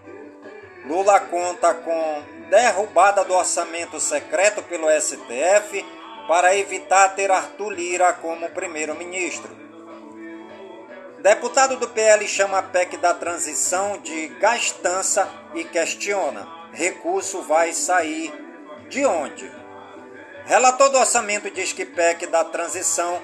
Lula 0.85 1.21
conta 1.21 1.73
com 1.73 2.21
derrubada 2.49 3.23
do 3.23 3.33
orçamento 3.33 3.97
secreto 3.97 4.61
pelo 4.63 4.89
STF 4.99 5.85
para 6.27 6.53
evitar 6.57 7.15
ter 7.15 7.31
Arthur 7.31 7.69
Lira 7.69 8.11
como 8.11 8.49
primeiro-ministro. 8.49 9.57
Deputado 11.19 11.77
do 11.77 11.87
PL 11.87 12.27
chama 12.27 12.59
a 12.59 12.63
PEC 12.63 12.97
da 12.97 13.13
transição 13.13 13.97
de 13.99 14.27
gastança 14.39 15.29
e 15.55 15.63
questiona: 15.63 16.45
recurso 16.73 17.41
vai 17.43 17.71
sair 17.71 18.33
de 18.89 19.05
onde? 19.05 19.49
Relator 20.45 20.89
do 20.89 20.97
orçamento 20.97 21.49
diz 21.49 21.71
que 21.71 21.85
PEC 21.85 22.27
da 22.27 22.43
transição 22.43 23.21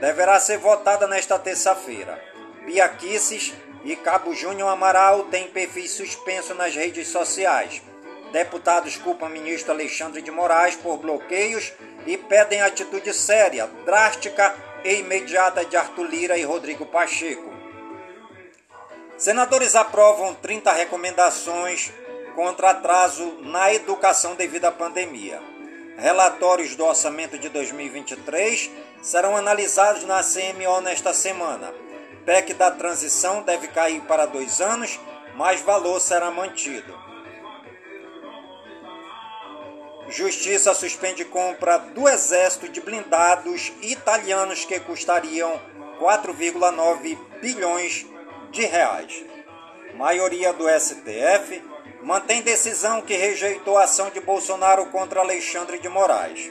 deverá 0.00 0.40
ser 0.40 0.58
votada 0.58 1.06
nesta 1.06 1.38
terça-feira. 1.38 2.31
Bia 2.64 2.88
Kisses 2.88 3.52
e 3.84 3.96
Cabo 3.96 4.32
Júnior 4.34 4.68
Amaral 4.68 5.24
têm 5.24 5.48
perfis 5.48 5.90
suspenso 5.90 6.54
nas 6.54 6.74
redes 6.74 7.08
sociais. 7.08 7.82
Deputados 8.30 8.96
culpam 8.96 9.28
ministro 9.28 9.72
Alexandre 9.72 10.22
de 10.22 10.30
Moraes 10.30 10.76
por 10.76 10.96
bloqueios 10.96 11.72
e 12.06 12.16
pedem 12.16 12.62
atitude 12.62 13.12
séria, 13.12 13.66
drástica 13.84 14.54
e 14.84 14.94
imediata 14.94 15.64
de 15.64 15.76
Arthur 15.76 16.06
Lira 16.06 16.38
e 16.38 16.44
Rodrigo 16.44 16.86
Pacheco. 16.86 17.52
Senadores 19.18 19.76
aprovam 19.76 20.34
30 20.34 20.72
recomendações 20.72 21.92
contra 22.34 22.70
atraso 22.70 23.38
na 23.42 23.72
educação 23.74 24.34
devido 24.34 24.64
à 24.64 24.72
pandemia. 24.72 25.40
Relatórios 25.96 26.74
do 26.74 26.84
orçamento 26.84 27.38
de 27.38 27.48
2023 27.48 28.70
serão 29.02 29.36
analisados 29.36 30.04
na 30.04 30.22
CMO 30.22 30.80
nesta 30.80 31.12
semana. 31.12 31.72
PEC 32.24 32.54
da 32.54 32.70
transição 32.70 33.42
deve 33.42 33.68
cair 33.68 34.00
para 34.02 34.26
dois 34.26 34.60
anos, 34.60 34.98
mas 35.34 35.60
valor 35.60 36.00
será 36.00 36.30
mantido. 36.30 37.02
Justiça 40.08 40.74
suspende 40.74 41.24
compra 41.24 41.78
do 41.78 42.08
Exército 42.08 42.68
de 42.68 42.80
blindados 42.80 43.72
italianos 43.80 44.64
que 44.64 44.78
custariam 44.80 45.60
4,9 45.98 47.18
bilhões 47.40 48.04
de 48.50 48.64
reais. 48.66 49.24
Maioria 49.94 50.52
do 50.52 50.68
STF 50.68 51.62
mantém 52.02 52.42
decisão 52.42 53.00
que 53.00 53.14
rejeitou 53.14 53.78
a 53.78 53.84
ação 53.84 54.10
de 54.10 54.20
Bolsonaro 54.20 54.86
contra 54.86 55.20
Alexandre 55.20 55.78
de 55.78 55.88
Moraes. 55.88 56.50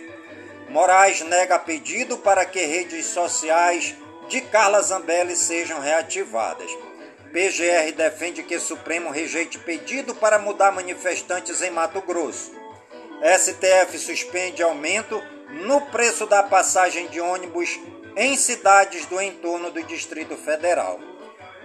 Moraes 0.69 1.21
nega 1.21 1.59
pedido 1.59 2.17
para 2.17 2.45
que 2.45 2.61
redes 2.65 3.05
sociais 3.07 3.95
de 4.31 4.39
Carla 4.39 4.81
Zambelli 4.81 5.35
sejam 5.35 5.81
reativadas. 5.81 6.71
PGR 7.33 7.91
defende 7.93 8.41
que 8.41 8.57
Supremo 8.59 9.11
rejeite 9.11 9.59
pedido 9.59 10.15
para 10.15 10.39
mudar 10.39 10.71
manifestantes 10.71 11.61
em 11.61 11.69
Mato 11.69 12.01
Grosso. 12.01 12.53
STF 13.21 13.99
suspende 13.99 14.63
aumento 14.63 15.21
no 15.65 15.81
preço 15.81 16.25
da 16.25 16.41
passagem 16.41 17.07
de 17.07 17.19
ônibus 17.19 17.77
em 18.15 18.37
cidades 18.37 19.05
do 19.05 19.21
entorno 19.21 19.69
do 19.69 19.83
Distrito 19.83 20.37
Federal. 20.37 20.97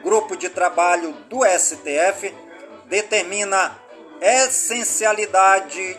Grupo 0.02 0.37
de 0.37 0.48
trabalho 0.48 1.12
do 1.31 1.44
STF 1.44 2.35
determina 2.87 3.79
essencialidade 4.20 5.96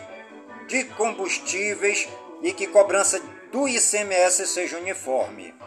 de 0.66 0.84
combustíveis 0.84 2.06
e 2.42 2.52
que 2.52 2.66
cobrança 2.66 3.18
do 3.50 3.66
ICMS 3.66 4.46
seja 4.46 4.76
uniforme. 4.76 5.57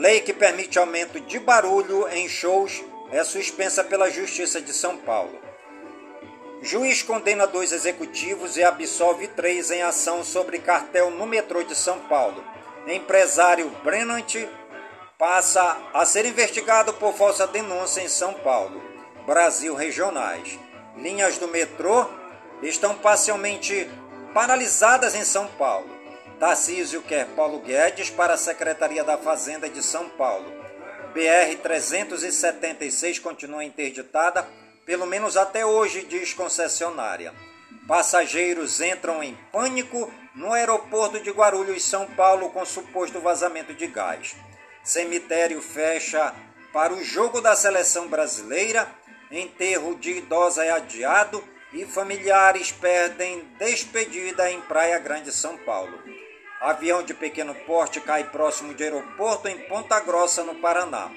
Lei 0.00 0.22
que 0.22 0.32
permite 0.32 0.78
aumento 0.78 1.20
de 1.20 1.38
barulho 1.38 2.08
em 2.08 2.26
shows 2.26 2.82
é 3.12 3.22
suspensa 3.22 3.84
pela 3.84 4.08
Justiça 4.08 4.58
de 4.58 4.72
São 4.72 4.96
Paulo. 4.96 5.38
Juiz 6.62 7.02
condena 7.02 7.46
dois 7.46 7.70
executivos 7.70 8.56
e 8.56 8.64
absolve 8.64 9.28
três 9.28 9.70
em 9.70 9.82
ação 9.82 10.24
sobre 10.24 10.58
cartel 10.58 11.10
no 11.10 11.26
metrô 11.26 11.62
de 11.62 11.74
São 11.74 11.98
Paulo. 11.98 12.42
Empresário 12.86 13.68
Brennant 13.84 14.48
passa 15.18 15.76
a 15.92 16.06
ser 16.06 16.24
investigado 16.24 16.94
por 16.94 17.12
falsa 17.12 17.46
denúncia 17.46 18.00
em 18.00 18.08
São 18.08 18.32
Paulo. 18.32 18.80
Brasil 19.26 19.74
Regionais. 19.74 20.58
Linhas 20.96 21.36
do 21.36 21.46
metrô 21.46 22.06
estão 22.62 22.94
parcialmente 22.94 23.86
paralisadas 24.32 25.14
em 25.14 25.24
São 25.26 25.46
Paulo. 25.46 25.99
Tarcísio 26.40 27.02
quer 27.02 27.26
Paulo 27.36 27.58
Guedes 27.58 28.08
para 28.08 28.32
a 28.32 28.38
Secretaria 28.38 29.04
da 29.04 29.18
Fazenda 29.18 29.68
de 29.68 29.82
São 29.82 30.08
Paulo. 30.08 30.50
BR-376 31.14 33.20
continua 33.20 33.62
interditada, 33.62 34.48
pelo 34.86 35.04
menos 35.04 35.36
até 35.36 35.66
hoje, 35.66 36.02
diz 36.02 36.32
concessionária. 36.32 37.34
Passageiros 37.86 38.80
entram 38.80 39.22
em 39.22 39.34
pânico 39.52 40.10
no 40.34 40.54
aeroporto 40.54 41.20
de 41.20 41.30
Guarulhos, 41.30 41.84
São 41.84 42.06
Paulo, 42.06 42.48
com 42.48 42.64
suposto 42.64 43.20
vazamento 43.20 43.74
de 43.74 43.86
gás. 43.86 44.34
Cemitério 44.82 45.60
fecha 45.60 46.34
para 46.72 46.94
o 46.94 47.04
jogo 47.04 47.42
da 47.42 47.54
seleção 47.54 48.08
brasileira. 48.08 48.88
Enterro 49.30 49.94
de 49.94 50.12
idosa 50.12 50.64
é 50.64 50.70
adiado 50.70 51.44
e 51.70 51.84
familiares 51.84 52.72
perdem 52.72 53.46
despedida 53.58 54.50
em 54.50 54.62
Praia 54.62 54.98
Grande, 54.98 55.30
São 55.32 55.58
Paulo. 55.58 56.29
Avião 56.60 57.02
de 57.02 57.14
pequeno 57.14 57.54
porte 57.54 58.02
cai 58.02 58.24
próximo 58.24 58.74
de 58.74 58.84
aeroporto 58.84 59.48
em 59.48 59.58
Ponta 59.60 59.98
Grossa, 60.00 60.44
no 60.44 60.56
Paraná. 60.56 61.10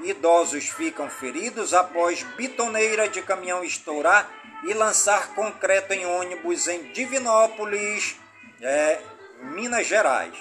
Idosos 0.00 0.68
ficam 0.70 1.08
feridos 1.08 1.72
após 1.72 2.24
bitoneira 2.36 3.08
de 3.08 3.22
caminhão 3.22 3.62
estourar 3.62 4.28
e 4.64 4.74
lançar 4.74 5.34
concreto 5.34 5.92
em 5.92 6.04
ônibus 6.04 6.66
em 6.66 6.90
Divinópolis, 6.90 8.16
é, 8.60 9.00
Minas 9.40 9.86
Gerais. 9.86 10.34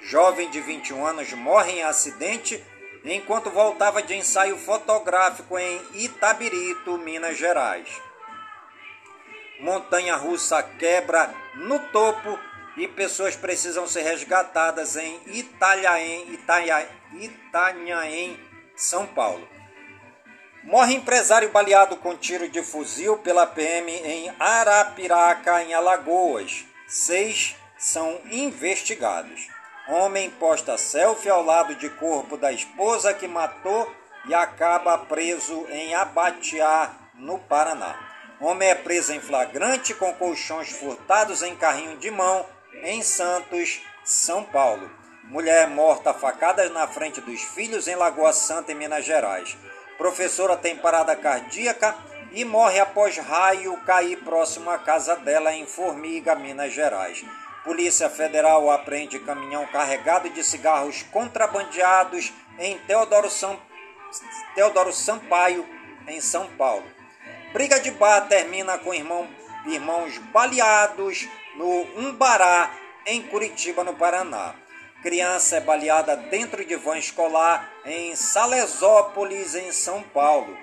Jovem 0.00 0.50
de 0.50 0.62
21 0.62 1.04
anos 1.04 1.30
morre 1.34 1.72
em 1.72 1.82
acidente 1.82 2.64
enquanto 3.04 3.50
voltava 3.50 4.02
de 4.02 4.14
ensaio 4.14 4.56
fotográfico 4.56 5.58
em 5.58 5.78
Itabirito, 5.92 6.96
Minas 6.96 7.36
Gerais. 7.36 7.88
Montanha 9.60 10.16
russa 10.16 10.62
quebra 10.62 11.34
no 11.54 11.78
topo 11.90 12.38
e 12.76 12.88
pessoas 12.88 13.36
precisam 13.36 13.86
ser 13.86 14.02
resgatadas 14.02 14.96
em 14.96 15.20
Itanhaém, 15.26 16.32
Itanha, 16.32 16.86
Itanhaém, 17.12 18.38
São 18.76 19.06
Paulo. 19.06 19.48
Morre 20.64 20.94
empresário 20.94 21.50
baleado 21.50 21.96
com 21.96 22.16
tiro 22.16 22.48
de 22.48 22.62
fuzil 22.62 23.18
pela 23.18 23.46
PM 23.46 23.92
em 23.92 24.34
Arapiraca, 24.40 25.62
em 25.62 25.74
Alagoas. 25.74 26.64
Seis 26.88 27.54
são 27.78 28.18
investigados. 28.30 29.48
Homem 29.86 30.30
posta 30.30 30.78
selfie 30.78 31.28
ao 31.28 31.44
lado 31.44 31.74
de 31.74 31.90
corpo 31.90 32.38
da 32.38 32.50
esposa 32.50 33.12
que 33.12 33.28
matou 33.28 33.92
e 34.26 34.34
acaba 34.34 34.96
preso 34.96 35.66
em 35.68 35.94
Abatiá, 35.94 36.90
no 37.14 37.38
Paraná. 37.38 37.94
Homem 38.40 38.70
é 38.70 38.74
preso 38.74 39.12
em 39.12 39.20
flagrante 39.20 39.92
com 39.94 40.12
colchões 40.14 40.70
furtados 40.70 41.42
em 41.42 41.54
carrinho 41.54 41.98
de 41.98 42.10
mão 42.10 42.46
em 42.82 43.02
Santos, 43.02 43.80
São 44.04 44.42
Paulo. 44.44 44.90
Mulher 45.24 45.68
morta 45.68 46.10
a 46.10 46.14
facadas 46.14 46.70
na 46.70 46.86
frente 46.86 47.20
dos 47.20 47.42
filhos 47.42 47.88
em 47.88 47.94
Lagoa 47.94 48.32
Santa, 48.32 48.72
em 48.72 48.74
Minas 48.74 49.04
Gerais. 49.04 49.56
Professora 49.96 50.56
tem 50.56 50.76
parada 50.76 51.16
cardíaca 51.16 51.96
e 52.32 52.44
morre 52.44 52.78
após 52.80 53.16
raio 53.16 53.76
cair 53.86 54.16
próximo 54.18 54.70
à 54.70 54.78
casa 54.78 55.16
dela 55.16 55.54
em 55.54 55.66
Formiga, 55.66 56.34
Minas 56.34 56.72
Gerais. 56.72 57.24
Polícia 57.64 58.10
Federal 58.10 58.70
apreende 58.70 59.18
caminhão 59.20 59.66
carregado 59.66 60.28
de 60.28 60.44
cigarros 60.44 61.02
contrabandeados 61.04 62.32
em 62.58 62.76
Teodoro. 62.80 63.30
Teodoro 64.54 64.92
Sampaio, 64.92 65.66
em 66.06 66.20
São 66.20 66.46
Paulo. 66.58 66.84
Briga 67.52 67.80
de 67.80 67.90
bar 67.92 68.28
termina 68.28 68.76
com 68.76 68.92
irmão... 68.92 69.26
irmãos 69.64 70.18
baleados 70.18 71.26
no 71.56 71.82
Umbará, 71.96 72.70
em 73.06 73.22
Curitiba, 73.22 73.84
no 73.84 73.94
Paraná. 73.94 74.54
Criança 75.02 75.56
é 75.56 75.60
baleada 75.60 76.16
dentro 76.16 76.64
de 76.64 76.76
van 76.76 76.98
escolar 76.98 77.70
em 77.84 78.16
Salesópolis, 78.16 79.54
em 79.54 79.70
São 79.70 80.02
Paulo. 80.02 80.56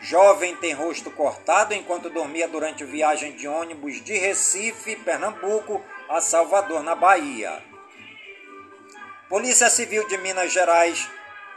Jovem 0.00 0.56
tem 0.56 0.72
rosto 0.72 1.10
cortado 1.10 1.74
enquanto 1.74 2.10
dormia 2.10 2.48
durante 2.48 2.84
viagem 2.84 3.32
de 3.32 3.46
ônibus 3.46 4.02
de 4.02 4.16
Recife, 4.16 4.96
Pernambuco, 4.96 5.84
a 6.08 6.20
Salvador, 6.20 6.82
na 6.82 6.94
Bahia. 6.94 7.62
Polícia 9.28 9.70
Civil 9.70 10.06
de 10.08 10.18
Minas 10.18 10.52
Gerais 10.52 11.08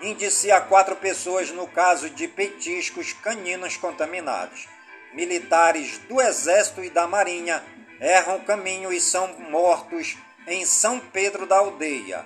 indicia 0.01 0.61
quatro 0.61 0.95
pessoas 0.95 1.51
no 1.51 1.67
caso 1.67 2.09
de 2.09 2.27
petiscos 2.27 3.13
caninos 3.13 3.77
contaminados. 3.77 4.67
Militares 5.13 5.97
do 6.09 6.21
Exército 6.21 6.83
e 6.83 6.89
da 6.89 7.07
Marinha 7.07 7.63
erram 8.05 8.39
caminho 8.41 8.93
e 8.93 9.01
são 9.01 9.27
mortos 9.49 10.15
em 10.47 10.63
São 10.63 10.99
Pedro 10.99 11.47
da 11.47 11.57
Aldeia. 11.57 12.23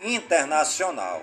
Internacional. 0.00 1.22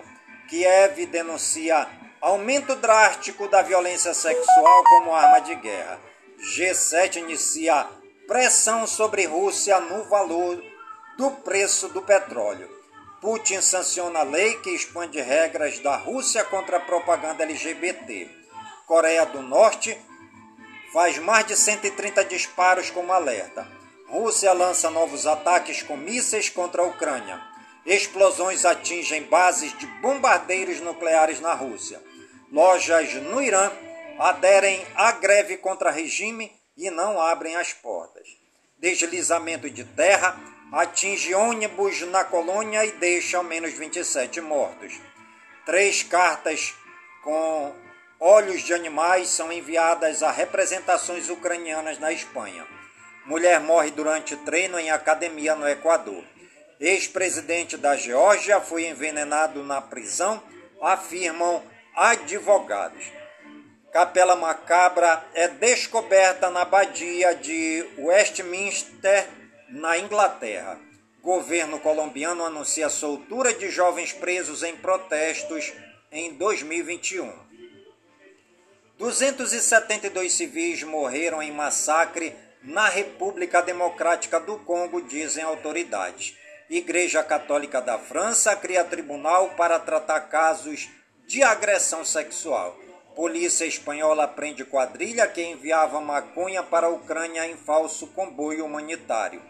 Kiev 0.50 1.06
denuncia 1.06 1.88
aumento 2.20 2.76
drástico 2.76 3.48
da 3.48 3.62
violência 3.62 4.14
sexual 4.14 4.84
como 4.84 5.16
arma 5.16 5.40
de 5.40 5.56
guerra. 5.56 5.98
G7 6.38 7.18
inicia 7.18 7.88
pressão 8.28 8.86
sobre 8.86 9.26
Rússia 9.26 9.80
no 9.80 10.04
valor 10.04 10.62
do 11.18 11.32
preço 11.32 11.88
do 11.88 12.02
petróleo. 12.02 12.70
Putin 13.22 13.62
sanciona 13.62 14.20
a 14.20 14.24
lei 14.24 14.56
que 14.58 14.72
expande 14.72 15.22
regras 15.22 15.80
da 15.80 15.96
Rússia 15.96 16.44
contra 16.44 16.78
a 16.78 16.82
propaganda 16.82 17.44
LGBT. 17.44 18.30
Coreia 18.86 19.26
do 19.26 19.42
Norte 19.42 19.98
faz 20.92 21.18
mais 21.18 21.46
de 21.46 21.56
130 21.56 22.26
disparos 22.26 22.90
como 22.90 23.14
alerta. 23.14 23.75
Rússia 24.16 24.54
lança 24.54 24.90
novos 24.90 25.28
ataques 25.28 25.84
com 25.84 25.98
mísseis 25.98 26.48
contra 26.48 26.82
a 26.82 26.86
Ucrânia. 26.86 27.42
Explosões 27.86 28.64
atingem 28.64 29.24
bases 29.24 29.78
de 29.78 29.86
bombardeiros 29.86 30.80
nucleares 30.80 31.42
na 31.42 31.54
Rússia. 31.54 32.02
Lojas 32.50 33.14
no 33.16 33.42
Irã 33.42 33.70
aderem 34.18 34.88
à 34.96 35.12
greve 35.12 35.58
contra 35.58 35.92
regime 35.92 36.50
e 36.78 36.90
não 36.90 37.20
abrem 37.20 37.58
as 37.58 37.74
portas. 37.74 38.26
Deslizamento 38.80 39.70
de 39.70 39.84
terra 39.84 40.40
atinge 40.72 41.36
ônibus 41.36 42.00
na 42.04 42.24
colônia 42.24 42.86
e 42.86 42.94
deixa 42.94 43.38
ao 43.38 43.44
menos 43.44 43.74
27 43.74 44.40
mortos. 44.40 44.94
Três 45.66 46.04
cartas 46.04 46.74
com 47.22 47.76
Olhos 48.18 48.62
de 48.62 48.74
animais 48.74 49.28
são 49.28 49.52
enviadas 49.52 50.24
a 50.24 50.32
representações 50.32 51.30
ucranianas 51.30 52.00
na 52.00 52.14
Espanha. 52.14 52.66
Mulher 53.26 53.60
morre 53.60 53.90
durante 53.90 54.36
treino 54.38 54.78
em 54.78 54.92
academia 54.92 55.56
no 55.56 55.68
Equador. 55.68 56.24
Ex-presidente 56.80 57.76
da 57.76 57.96
Geórgia 57.96 58.62
foi 58.62 58.88
envenenado 58.88 59.64
na 59.64 59.82
prisão, 59.82 60.44
afirmam 60.80 61.64
advogados. 61.96 63.12
Capela 63.92 64.36
macabra 64.36 65.26
é 65.34 65.48
descoberta 65.48 66.52
na 66.52 66.62
abadia 66.62 67.34
de 67.34 67.88
Westminster, 67.98 69.28
na 69.70 69.98
Inglaterra. 69.98 70.78
Governo 71.24 71.80
colombiano 71.80 72.46
anuncia 72.46 72.90
soltura 72.90 73.52
de 73.54 73.72
jovens 73.72 74.14
presos 74.14 74.62
em 74.62 74.76
protestos 74.76 75.74
em 76.12 76.34
2021. 76.34 77.34
272 79.00 80.32
civis 80.32 80.84
morreram 80.84 81.42
em 81.42 81.52
massacre 81.52 82.36
na 82.66 82.90
República 82.90 83.62
Democrática 83.62 84.40
do 84.40 84.58
Congo, 84.60 85.02
dizem 85.02 85.44
autoridades. 85.44 86.36
Igreja 86.70 87.24
Católica 87.24 87.80
da 87.80 88.00
França 88.00 88.56
cria 88.56 88.84
tribunal 88.84 89.50
para 89.50 89.80
tratar 89.80 90.20
casos 90.22 90.90
de 91.28 91.44
agressão 91.44 92.04
sexual. 92.04 92.76
Polícia 93.16 93.66
espanhola 93.66 94.28
prende 94.28 94.66
quadrilha 94.66 95.28
que 95.28 95.42
enviava 95.42 96.02
maconha 96.02 96.64
para 96.64 96.88
a 96.88 96.90
Ucrânia 96.90 97.48
em 97.48 97.56
falso 97.56 98.08
comboio 98.08 98.66
humanitário. 98.66 99.42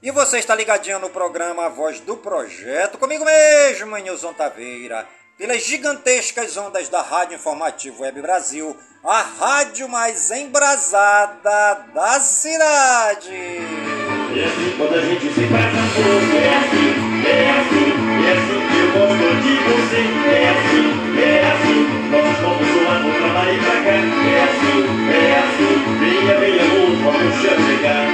E 0.00 0.12
você 0.12 0.38
está 0.38 0.54
ligadinho 0.54 1.00
no 1.00 1.10
programa 1.10 1.66
A 1.66 1.68
Voz 1.68 1.98
do 2.00 2.16
Projeto, 2.16 2.96
comigo 2.96 3.24
mesmo, 3.24 3.96
Nilson 3.96 4.32
Taveira, 4.32 5.08
pelas 5.38 5.64
gigantescas 5.64 6.56
ondas 6.56 6.88
da 6.88 7.00
Rádio 7.00 7.36
Informativo 7.36 8.02
Web 8.02 8.20
Brasil, 8.20 8.76
a 9.04 9.22
rádio 9.22 9.88
mais 9.88 10.32
embrasada 10.32 11.86
da 11.94 12.18
cidade. 12.18 13.30
É 13.30 14.44
assim 14.44 14.74
quando 14.76 14.94
a 14.94 15.00
gente 15.00 15.32
se 15.32 15.46
faz 15.46 15.64
amor, 15.64 16.22
é 16.34 16.54
assim, 16.58 16.90
é 17.24 17.50
assim, 17.54 17.86
é 18.26 18.32
assim 18.34 18.60
que 18.66 18.78
eu 18.82 18.88
gosto 18.98 19.30
de 19.40 19.54
você, 19.62 20.02
é 20.28 20.50
assim, 20.50 20.86
é 21.22 21.22
assim, 21.52 21.80
nós 22.10 22.36
vamos 22.42 22.66
voando 22.66 23.08
pra 23.16 23.28
lá 23.32 23.44
e 23.52 23.58
pra 23.58 23.76
cá, 23.84 23.94
é 23.94 24.42
assim, 24.42 24.78
é 25.08 25.38
assim, 25.38 25.72
venha, 26.00 26.34
venha, 26.40 26.62
amor, 26.64 26.90
vamos 27.12 27.34
chegar. 27.40 28.06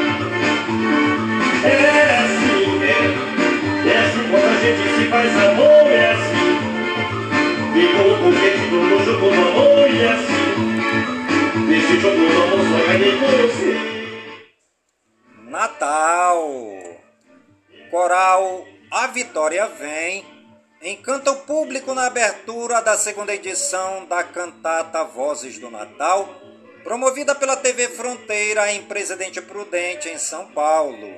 É 1.64 1.68
assim, 2.20 2.64
é. 2.84 3.34
É 3.87 3.98
assim 3.98 4.24
quando 4.30 4.44
a 4.44 4.60
gente 4.60 4.84
se 4.96 5.04
faz 5.10 5.32
amor. 5.37 5.84
Natal. 15.51 16.38
Coral 17.90 18.66
A 18.90 19.07
Vitória 19.09 19.66
Vem 19.66 20.25
encanta 20.83 21.31
o 21.31 21.37
público 21.37 21.94
na 21.94 22.07
abertura 22.07 22.83
da 22.83 22.97
segunda 22.97 23.35
edição 23.35 24.05
da 24.07 24.23
cantata 24.23 25.05
Vozes 25.05 25.59
do 25.59 25.70
Natal, 25.70 26.29
promovida 26.83 27.35
pela 27.35 27.57
TV 27.57 27.88
Fronteira 27.88 28.70
em 28.73 28.83
Presidente 28.83 29.40
Prudente, 29.40 30.09
em 30.09 30.18
São 30.18 30.47
Paulo. 30.53 31.09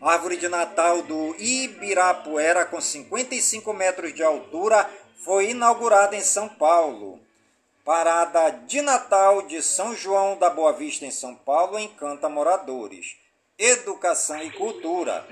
Árvore 0.00 0.36
de 0.36 0.48
Natal 0.48 1.02
do 1.02 1.34
Ibirapuera, 1.38 2.66
com 2.66 2.80
55 2.80 3.72
metros 3.72 4.14
de 4.14 4.22
altura, 4.22 4.88
foi 5.26 5.50
inaugurada 5.50 6.14
em 6.14 6.20
São 6.20 6.48
Paulo. 6.48 7.18
Parada 7.84 8.48
de 8.50 8.80
Natal 8.80 9.42
de 9.42 9.60
São 9.60 9.94
João 9.94 10.38
da 10.38 10.48
Boa 10.48 10.72
Vista, 10.72 11.04
em 11.04 11.10
São 11.10 11.34
Paulo, 11.34 11.76
encanta 11.80 12.28
moradores. 12.28 13.16
Educação 13.58 14.40
e 14.40 14.52
Cultura. 14.52 15.26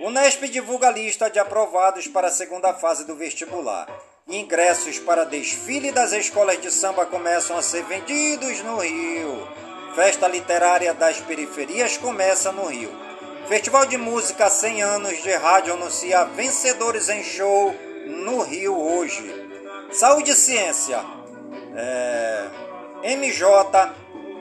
O 0.00 0.10
Nesp 0.10 0.48
divulga 0.48 0.88
a 0.88 0.90
lista 0.90 1.30
de 1.30 1.38
aprovados 1.38 2.08
para 2.08 2.26
a 2.26 2.32
segunda 2.32 2.74
fase 2.74 3.06
do 3.06 3.14
vestibular. 3.14 3.86
Ingressos 4.26 4.98
para 4.98 5.24
desfile 5.24 5.92
das 5.92 6.12
escolas 6.12 6.60
de 6.60 6.72
samba 6.72 7.06
começam 7.06 7.56
a 7.56 7.62
ser 7.62 7.84
vendidos 7.84 8.60
no 8.62 8.78
Rio. 8.78 9.48
Festa 9.94 10.26
literária 10.26 10.92
das 10.92 11.20
periferias 11.20 11.96
começa 11.96 12.50
no 12.50 12.66
Rio. 12.66 12.90
Festival 13.48 13.86
de 13.86 13.96
Música 13.96 14.50
100 14.50 14.82
anos 14.82 15.22
de 15.22 15.32
rádio 15.34 15.74
anuncia 15.74 16.24
vencedores 16.24 17.08
em 17.08 17.22
show 17.22 17.72
no 18.06 18.42
Rio 18.42 18.78
hoje. 18.78 19.48
Saúde 19.92 20.30
e 20.30 20.34
Ciência. 20.34 21.04
É, 21.74 22.46
MJ 23.16 23.92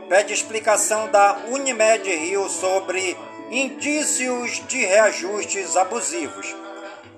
pede 0.07 0.33
explicação 0.33 1.09
da 1.09 1.37
Unimed 1.49 2.07
Rio 2.15 2.47
sobre 2.47 3.17
indícios 3.49 4.63
de 4.67 4.85
reajustes 4.85 5.75
abusivos. 5.75 6.55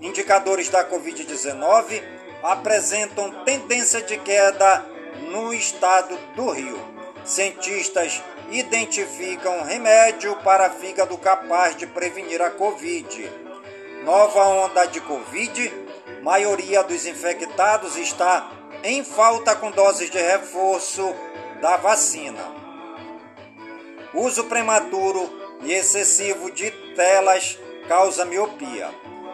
Indicadores 0.01 0.69
da 0.69 0.87
Covid-19 0.89 2.01
apresentam 2.43 3.43
tendência 3.43 4.01
de 4.01 4.17
queda 4.17 4.85
no 5.31 5.53
estado 5.53 6.17
do 6.35 6.49
Rio. 6.49 6.79
Cientistas 7.25 8.21
identificam 8.51 9.63
remédio 9.63 10.35
para 10.37 10.69
fígado 10.69 11.17
capaz 11.17 11.75
de 11.75 11.85
prevenir 11.85 12.41
a 12.41 12.49
Covid. 12.49 13.29
Nova 14.03 14.47
onda 14.47 14.85
de 14.85 15.01
Covid, 15.01 15.86
maioria 16.27 16.83
dos 16.83 17.05
infectados 17.05 17.95
está 17.95 18.51
em 18.83 19.01
falta 19.01 19.55
com 19.55 19.71
doses 19.71 20.09
de 20.09 20.17
reforço 20.17 21.15
da 21.61 21.77
vacina. 21.77 22.43
Uso 24.13 24.43
prematuro 24.43 25.31
e 25.61 25.71
excessivo 25.71 26.51
de 26.51 26.69
telas 26.97 27.57
causa 27.87 28.25
miopia. 28.25 28.89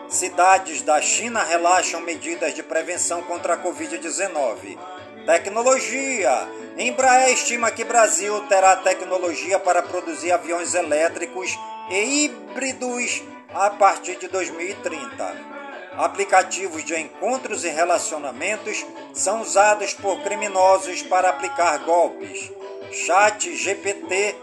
Cidades 0.08 0.84
da 0.84 1.02
China 1.02 1.42
relaxam 1.42 2.00
medidas 2.00 2.54
de 2.54 2.62
prevenção 2.62 3.24
contra 3.24 3.56
a 3.56 3.58
Covid-19. 3.58 4.78
Tecnologia 5.26 6.48
Embraer 6.78 7.34
estima 7.34 7.72
que 7.72 7.84
Brasil 7.84 8.40
terá 8.42 8.76
tecnologia 8.76 9.58
para 9.58 9.82
produzir 9.82 10.32
aviões 10.32 10.76
elétricos 10.76 11.58
e 11.90 12.26
híbridos 12.26 13.24
a 13.52 13.72
partir 13.72 14.16
de 14.18 14.28
2030. 14.28 15.63
Aplicativos 15.98 16.84
de 16.84 17.00
encontros 17.00 17.64
e 17.64 17.70
relacionamentos 17.70 18.84
são 19.14 19.42
usados 19.42 19.94
por 19.94 20.22
criminosos 20.24 21.04
para 21.04 21.30
aplicar 21.30 21.78
golpes. 21.80 22.52
Chat 22.92 23.56
GPT, 23.56 24.36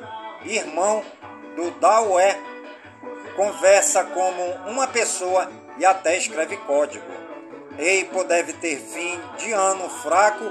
irmão 0.44 1.04
do 1.56 1.70
Daoé, 1.72 2.38
conversa 3.34 4.04
como 4.04 4.42
uma 4.70 4.86
pessoa 4.86 5.50
e 5.78 5.84
até 5.84 6.16
escreve 6.16 6.56
código. 6.58 7.04
EIPO 7.78 8.24
deve 8.24 8.52
ter 8.54 8.76
fim 8.76 9.18
de 9.38 9.52
ano 9.52 9.88
fraco 9.88 10.44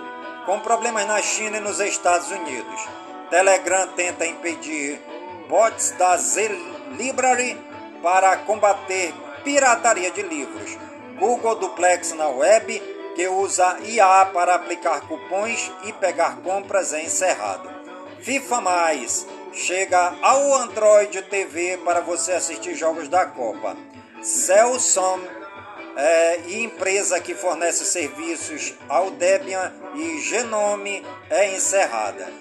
com 0.45 0.59
problemas 0.59 1.05
na 1.05 1.21
China 1.21 1.57
e 1.57 1.61
nos 1.61 1.79
Estados 1.79 2.29
Unidos. 2.29 2.87
Telegram 3.29 3.87
tenta 3.89 4.25
impedir 4.25 4.99
bots 5.47 5.91
da 5.91 6.17
Z-Library 6.17 7.57
para 8.01 8.35
combater 8.37 9.13
pirataria 9.43 10.11
de 10.11 10.23
livros. 10.23 10.88
Google 11.19 11.55
Duplex 11.55 12.13
na 12.13 12.29
web, 12.29 12.81
que 13.13 13.27
usa 13.27 13.77
IA 13.83 14.29
para 14.33 14.55
aplicar 14.55 15.01
cupons 15.01 15.69
e 15.83 15.91
pegar 15.91 16.37
compras, 16.37 16.93
é 16.93 17.03
encerrado. 17.03 17.69
FIFA 18.21 18.61
Mais 18.61 19.27
chega 19.53 20.15
ao 20.21 20.55
Android 20.55 21.21
TV 21.23 21.77
para 21.83 21.99
você 21.99 22.31
assistir 22.31 22.73
jogos 22.75 23.09
da 23.09 23.25
Copa. 23.25 23.75
Celsom 24.21 25.19
é, 25.97 26.39
e 26.47 26.63
empresa 26.63 27.19
que 27.19 27.35
fornece 27.35 27.83
serviços 27.83 28.73
ao 28.87 29.11
Debian 29.11 29.73
e 29.95 30.21
Genome 30.21 31.05
é 31.29 31.53
encerrada. 31.53 32.31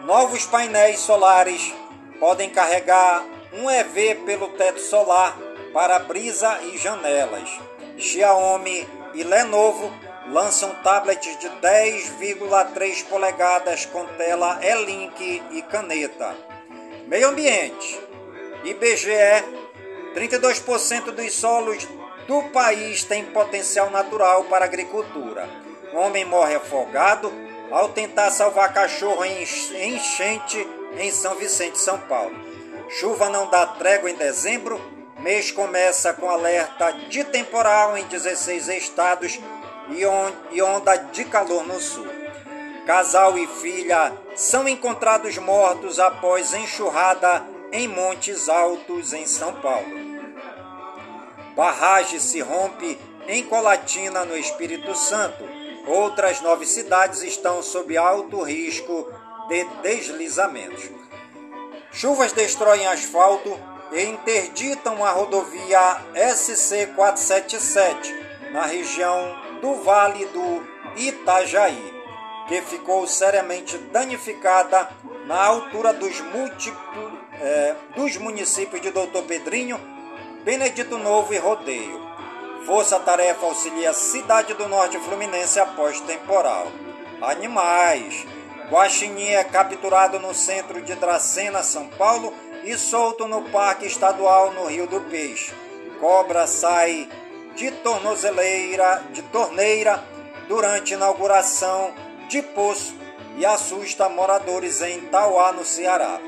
Novos 0.00 0.44
painéis 0.44 1.00
solares 1.00 1.72
podem 2.18 2.50
carregar 2.50 3.24
um 3.54 3.70
EV 3.70 4.16
pelo 4.26 4.48
teto 4.48 4.80
solar 4.80 5.36
para 5.72 5.98
brisa 5.98 6.60
e 6.62 6.78
janelas. 6.78 7.48
Xiaomi 7.96 8.88
e 9.14 9.22
Lenovo 9.22 9.92
lançam 10.28 10.74
tablets 10.82 11.38
de 11.38 11.48
10,3 11.48 13.04
polegadas 13.04 13.86
com 13.86 14.04
tela 14.16 14.58
E-Link 14.62 15.42
e 15.50 15.62
caneta. 15.62 16.34
Meio 17.06 17.28
ambiente. 17.28 18.00
IBGE 18.64 19.44
32% 20.14 21.12
dos 21.12 21.32
solos 21.32 21.86
do 22.26 22.42
país 22.50 23.04
têm 23.04 23.24
potencial 23.24 23.90
natural 23.90 24.44
para 24.44 24.64
agricultura. 24.64 25.48
Um 25.92 25.98
homem 25.98 26.24
morre 26.24 26.54
afogado 26.54 27.32
ao 27.70 27.88
tentar 27.88 28.30
salvar 28.30 28.72
cachorro 28.72 29.24
em 29.24 29.42
enchente 29.42 30.68
em 30.98 31.10
São 31.10 31.34
Vicente, 31.36 31.78
São 31.78 31.98
Paulo. 31.98 32.36
Chuva 32.88 33.28
não 33.28 33.48
dá 33.48 33.66
trégua 33.66 34.10
em 34.10 34.14
dezembro. 34.14 34.80
Mês 35.20 35.50
começa 35.50 36.14
com 36.14 36.30
alerta 36.30 36.92
de 37.10 37.22
temporal 37.24 37.94
em 37.94 38.04
16 38.06 38.68
estados 38.68 39.38
e 39.90 40.62
onda 40.62 40.96
de 40.96 41.26
calor 41.26 41.66
no 41.66 41.78
sul. 41.78 42.06
Casal 42.86 43.36
e 43.36 43.46
filha 43.46 44.14
são 44.34 44.66
encontrados 44.66 45.36
mortos 45.36 46.00
após 46.00 46.54
enxurrada 46.54 47.44
em 47.70 47.86
Montes 47.86 48.48
Altos, 48.48 49.12
em 49.12 49.26
São 49.26 49.52
Paulo. 49.60 50.00
Barragem 51.54 52.18
se 52.18 52.40
rompe 52.40 52.98
em 53.28 53.44
Colatina, 53.44 54.24
no 54.24 54.36
Espírito 54.36 54.94
Santo. 54.94 55.44
Outras 55.86 56.40
nove 56.40 56.64
cidades 56.64 57.22
estão 57.22 57.62
sob 57.62 57.94
alto 57.94 58.42
risco 58.42 59.06
de 59.48 59.64
deslizamentos. 59.82 60.88
Chuvas 61.92 62.32
destroem 62.32 62.86
asfalto 62.86 63.58
e 63.92 64.04
interditam 64.04 65.04
a 65.04 65.10
rodovia 65.10 66.00
SC477 66.14 68.52
na 68.52 68.62
região 68.62 69.36
do 69.60 69.74
Vale 69.76 70.24
do 70.26 70.64
Itajaí, 70.96 71.94
que 72.48 72.60
ficou 72.62 73.06
seriamente 73.06 73.78
danificada 73.78 74.88
na 75.26 75.44
altura 75.44 75.92
dos, 75.92 76.20
múltiplo, 76.20 77.18
é, 77.40 77.74
dos 77.94 78.16
municípios 78.16 78.80
de 78.80 78.90
Doutor 78.90 79.22
Pedrinho, 79.24 79.78
Benedito 80.44 80.98
Novo 80.98 81.34
e 81.34 81.38
Rodeio. 81.38 82.08
Força 82.66 82.98
Tarefa 83.00 83.46
auxilia 83.46 83.92
Cidade 83.92 84.54
do 84.54 84.68
Norte 84.68 84.98
Fluminense 84.98 85.58
após 85.58 86.00
temporal. 86.00 86.68
Animais. 87.22 88.26
Guaxinim 88.70 89.30
é 89.30 89.42
capturado 89.42 90.18
no 90.18 90.32
centro 90.32 90.80
de 90.80 90.94
Dracena, 90.94 91.62
São 91.62 91.88
Paulo, 91.88 92.32
e 92.64 92.76
solto 92.76 93.26
no 93.26 93.42
Parque 93.50 93.86
Estadual 93.86 94.52
no 94.52 94.66
Rio 94.66 94.86
do 94.86 95.00
Peixe. 95.02 95.52
Cobra 95.98 96.46
sai 96.46 97.08
de 97.54 97.70
tornozeleira, 97.70 99.02
de 99.12 99.22
torneira 99.24 100.02
durante 100.48 100.94
inauguração 100.94 101.94
de 102.28 102.42
poço 102.42 102.94
e 103.36 103.46
assusta 103.46 104.08
moradores 104.08 104.82
em 104.82 105.00
Tauá, 105.02 105.52
no 105.52 105.64
Ceará. 105.64 106.20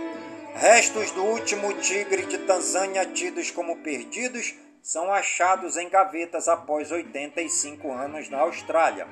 Restos 0.54 1.10
do 1.12 1.22
último 1.22 1.72
tigre 1.74 2.26
de 2.26 2.38
Tanzânia 2.38 3.06
tidos 3.06 3.50
como 3.50 3.78
perdidos 3.78 4.54
são 4.82 5.12
achados 5.12 5.76
em 5.76 5.88
gavetas 5.88 6.48
após 6.48 6.90
85 6.90 7.90
anos 7.92 8.28
na 8.28 8.40
Austrália. 8.40 9.06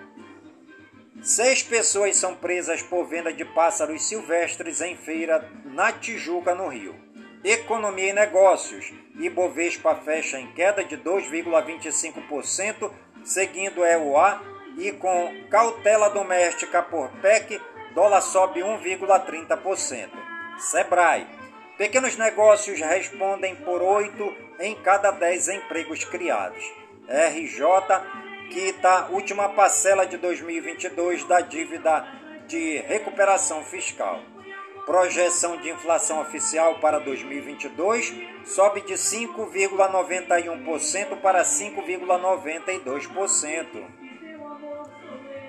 Seis 1.22 1.62
pessoas 1.62 2.16
são 2.16 2.34
presas 2.34 2.82
por 2.82 3.06
venda 3.06 3.32
de 3.32 3.44
pássaros 3.44 4.08
silvestres 4.08 4.80
em 4.80 4.96
feira 4.96 5.46
na 5.64 5.92
Tijuca, 5.92 6.54
no 6.54 6.68
Rio. 6.68 6.94
Economia 7.42 8.10
e 8.10 8.12
negócios. 8.12 8.92
Ibovespa 9.18 9.94
fecha 9.96 10.38
em 10.38 10.52
queda 10.52 10.84
de 10.84 10.96
2,25%, 10.98 12.90
seguindo 13.24 13.84
EUA 13.84 14.42
e 14.76 14.92
com 14.92 15.34
cautela 15.50 16.10
doméstica 16.10 16.82
por 16.82 17.08
PEC, 17.20 17.60
dólar 17.94 18.20
sobe 18.20 18.60
1,30%. 18.60 20.10
Sebrae. 20.58 21.26
Pequenos 21.78 22.16
negócios 22.18 22.78
respondem 22.78 23.56
por 23.56 23.80
8 23.80 24.36
em 24.60 24.74
cada 24.74 25.10
10 25.10 25.48
empregos 25.48 26.04
criados. 26.04 26.62
RJ 27.08 27.64
quita 28.50 29.06
última 29.06 29.48
parcela 29.48 30.06
de 30.06 30.18
2022 30.18 31.24
da 31.24 31.40
dívida 31.40 32.06
de 32.46 32.78
recuperação 32.86 33.64
fiscal. 33.64 34.20
Projeção 34.86 35.58
de 35.58 35.68
inflação 35.70 36.20
oficial 36.20 36.80
para 36.80 36.98
2022 36.98 38.12
sobe 38.44 38.80
de 38.82 38.94
5,91% 38.94 41.20
para 41.20 41.42
5,92%. 41.42 43.84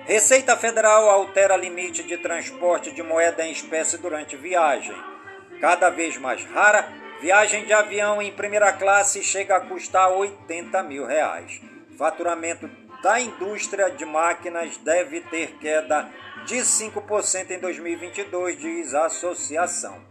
Receita 0.04 0.56
Federal 0.56 1.08
altera 1.08 1.56
limite 1.56 2.02
de 2.02 2.18
transporte 2.18 2.90
de 2.92 3.02
moeda 3.02 3.42
em 3.44 3.52
espécie 3.52 3.96
durante 3.98 4.36
viagem. 4.36 4.96
Cada 5.60 5.90
vez 5.90 6.16
mais 6.18 6.42
rara, 6.44 6.88
viagem 7.20 7.64
de 7.64 7.72
avião 7.72 8.20
em 8.20 8.32
primeira 8.32 8.72
classe 8.72 9.22
chega 9.22 9.54
a 9.56 9.60
custar 9.60 10.10
80 10.10 10.82
mil 10.82 11.06
reais. 11.06 11.60
Faturamento 11.96 12.68
da 13.02 13.20
indústria 13.20 13.90
de 13.90 14.04
máquinas 14.04 14.76
deve 14.78 15.20
ter 15.22 15.56
queda 15.58 16.08
de 16.44 16.56
5% 16.56 17.50
em 17.50 17.58
2022, 17.58 18.58
diz 18.58 18.94
a 18.94 19.06
associação. 19.06 20.04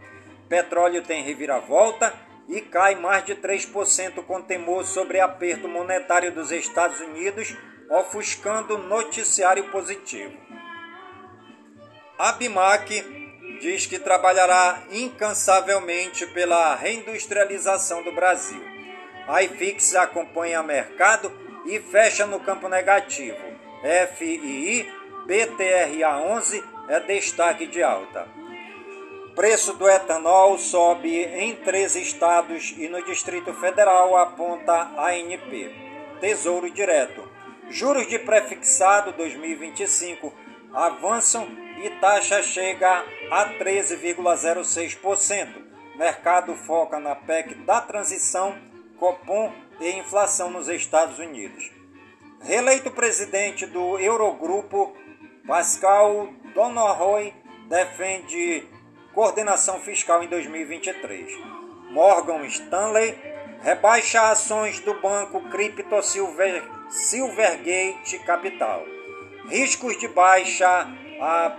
Petróleo 0.48 1.02
tem 1.02 1.22
reviravolta 1.22 2.12
e 2.48 2.60
cai 2.60 2.94
mais 2.94 3.24
de 3.24 3.34
3% 3.34 4.24
com 4.24 4.42
temor 4.42 4.84
sobre 4.84 5.20
aperto 5.20 5.68
monetário 5.68 6.32
dos 6.32 6.50
Estados 6.50 7.00
Unidos 7.00 7.56
ofuscando 7.88 8.78
noticiário 8.78 9.70
positivo. 9.70 10.36
A 12.18 12.32
BIMAC 12.32 13.02
diz 13.60 13.86
que 13.86 13.98
trabalhará 13.98 14.82
incansavelmente 14.90 16.26
pela 16.28 16.74
reindustrialização 16.74 18.02
do 18.02 18.12
Brasil. 18.12 18.62
A 19.28 19.42
IFIX 19.42 19.94
acompanha 19.96 20.62
mercado 20.62 21.32
e 21.66 21.78
fecha 21.78 22.26
no 22.26 22.40
campo 22.40 22.68
negativo. 22.68 23.38
FII 24.16 25.01
BTRA 25.26 26.18
11 26.18 26.64
é 26.88 27.00
destaque 27.00 27.66
de 27.66 27.82
alta. 27.82 28.26
Preço 29.34 29.72
do 29.74 29.86
etanol 29.88 30.56
sobe 30.58 31.24
em 31.24 31.56
três 31.56 31.96
estados 31.96 32.74
e 32.76 32.86
no 32.88 33.02
Distrito 33.04 33.52
Federal, 33.54 34.14
aponta 34.16 34.90
ANP. 34.98 35.74
Tesouro 36.20 36.70
Direto. 36.70 37.26
Juros 37.70 38.06
de 38.08 38.18
prefixado 38.18 39.12
2025 39.12 40.30
avançam 40.74 41.48
e 41.82 41.88
taxa 42.00 42.42
chega 42.42 43.02
a 43.30 43.48
13,06%. 43.58 45.62
Mercado 45.96 46.54
foca 46.54 46.98
na 46.98 47.14
PEC 47.14 47.54
da 47.64 47.80
transição, 47.80 48.54
Copom 48.98 49.50
e 49.80 49.92
inflação 49.92 50.50
nos 50.50 50.68
Estados 50.68 51.18
Unidos. 51.18 51.70
Reeleito 52.42 52.90
presidente 52.90 53.64
do 53.66 53.98
Eurogrupo, 53.98 54.94
Pascal 55.46 56.28
Donohoy 56.54 57.34
defende 57.68 58.64
coordenação 59.12 59.80
fiscal 59.80 60.22
em 60.22 60.28
2023. 60.28 61.32
Morgan 61.90 62.44
Stanley 62.46 63.18
rebaixa 63.60 64.30
ações 64.30 64.78
do 64.80 64.94
banco 65.00 65.40
Crypto 65.50 66.00
Silver 66.02 66.62
Silvergate 66.88 68.18
Capital. 68.20 68.84
Riscos 69.48 69.98
de 69.98 70.08
baixa, 70.08 70.88
a 71.20 71.56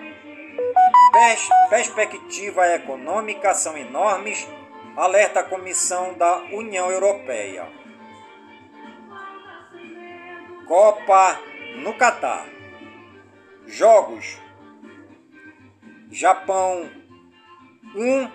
pers 1.12 1.50
perspectiva 1.70 2.66
econômica 2.74 3.54
são 3.54 3.78
enormes, 3.78 4.48
alerta 4.96 5.42
a 5.42 5.44
Comissão 5.44 6.14
da 6.14 6.38
União 6.54 6.90
Europeia. 6.90 7.68
Copa 10.66 11.40
no 11.76 11.94
Catar. 11.96 12.63
Jogos: 13.66 14.38
Japão 16.12 16.90
1, 17.96 18.32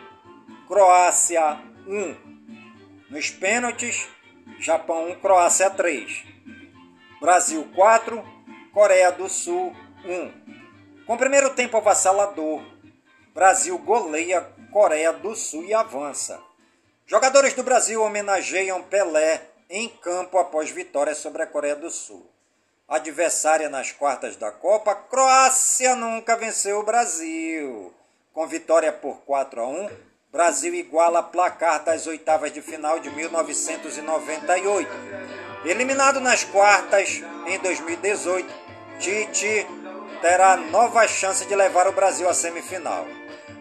Croácia 0.66 1.61
1. 1.87 2.29
Nos 3.11 3.31
pênaltis, 3.31 4.09
Japão 4.59 5.11
1, 5.11 5.20
Croácia 5.20 5.70
3. 5.70 6.24
Brasil 7.20 7.68
4, 7.74 8.24
Coreia 8.72 9.12
do 9.12 9.29
Sul 9.29 9.74
1. 10.05 11.05
Com 11.07 11.16
primeiro 11.16 11.55
tempo 11.55 11.76
avassalador, 11.76 12.62
Brasil 13.35 13.79
goleia 13.79 14.41
Coreia 14.72 15.12
do 15.12 15.35
Sul 15.35 15.64
e 15.64 15.72
avança. 15.72 16.43
Jogadores 17.07 17.55
do 17.55 17.62
Brasil 17.62 18.03
homenageiam 18.03 18.83
Pelé 18.83 19.43
em 19.70 19.89
campo 19.89 20.39
após 20.39 20.70
vitória 20.70 21.14
sobre 21.14 21.43
a 21.43 21.47
Coreia 21.47 21.76
do 21.76 21.91
Sul. 21.91 22.31
Adversária 22.89 23.68
nas 23.68 23.93
quartas 23.93 24.34
da 24.36 24.51
Copa, 24.51 24.95
Croácia 24.95 25.95
nunca 25.95 26.36
venceu 26.36 26.78
o 26.78 26.82
Brasil. 26.82 27.93
Com 28.32 28.47
vitória 28.47 28.91
por 28.91 29.20
4 29.26 29.61
a 29.61 29.68
1, 29.68 29.91
Brasil 30.32 30.74
iguala 30.74 31.22
placar 31.22 31.84
das 31.84 32.07
oitavas 32.07 32.51
de 32.51 32.62
final 32.62 32.99
de 32.99 33.11
1998. 33.11 34.91
Eliminado 35.66 36.18
nas 36.18 36.45
quartas 36.45 37.22
em 37.47 37.59
2018, 37.59 38.49
Tite 38.99 39.66
terá 40.22 40.57
nova 40.57 41.07
chance 41.07 41.45
de 41.45 41.55
levar 41.55 41.86
o 41.89 41.93
Brasil 41.93 42.26
à 42.26 42.32
semifinal. 42.32 43.07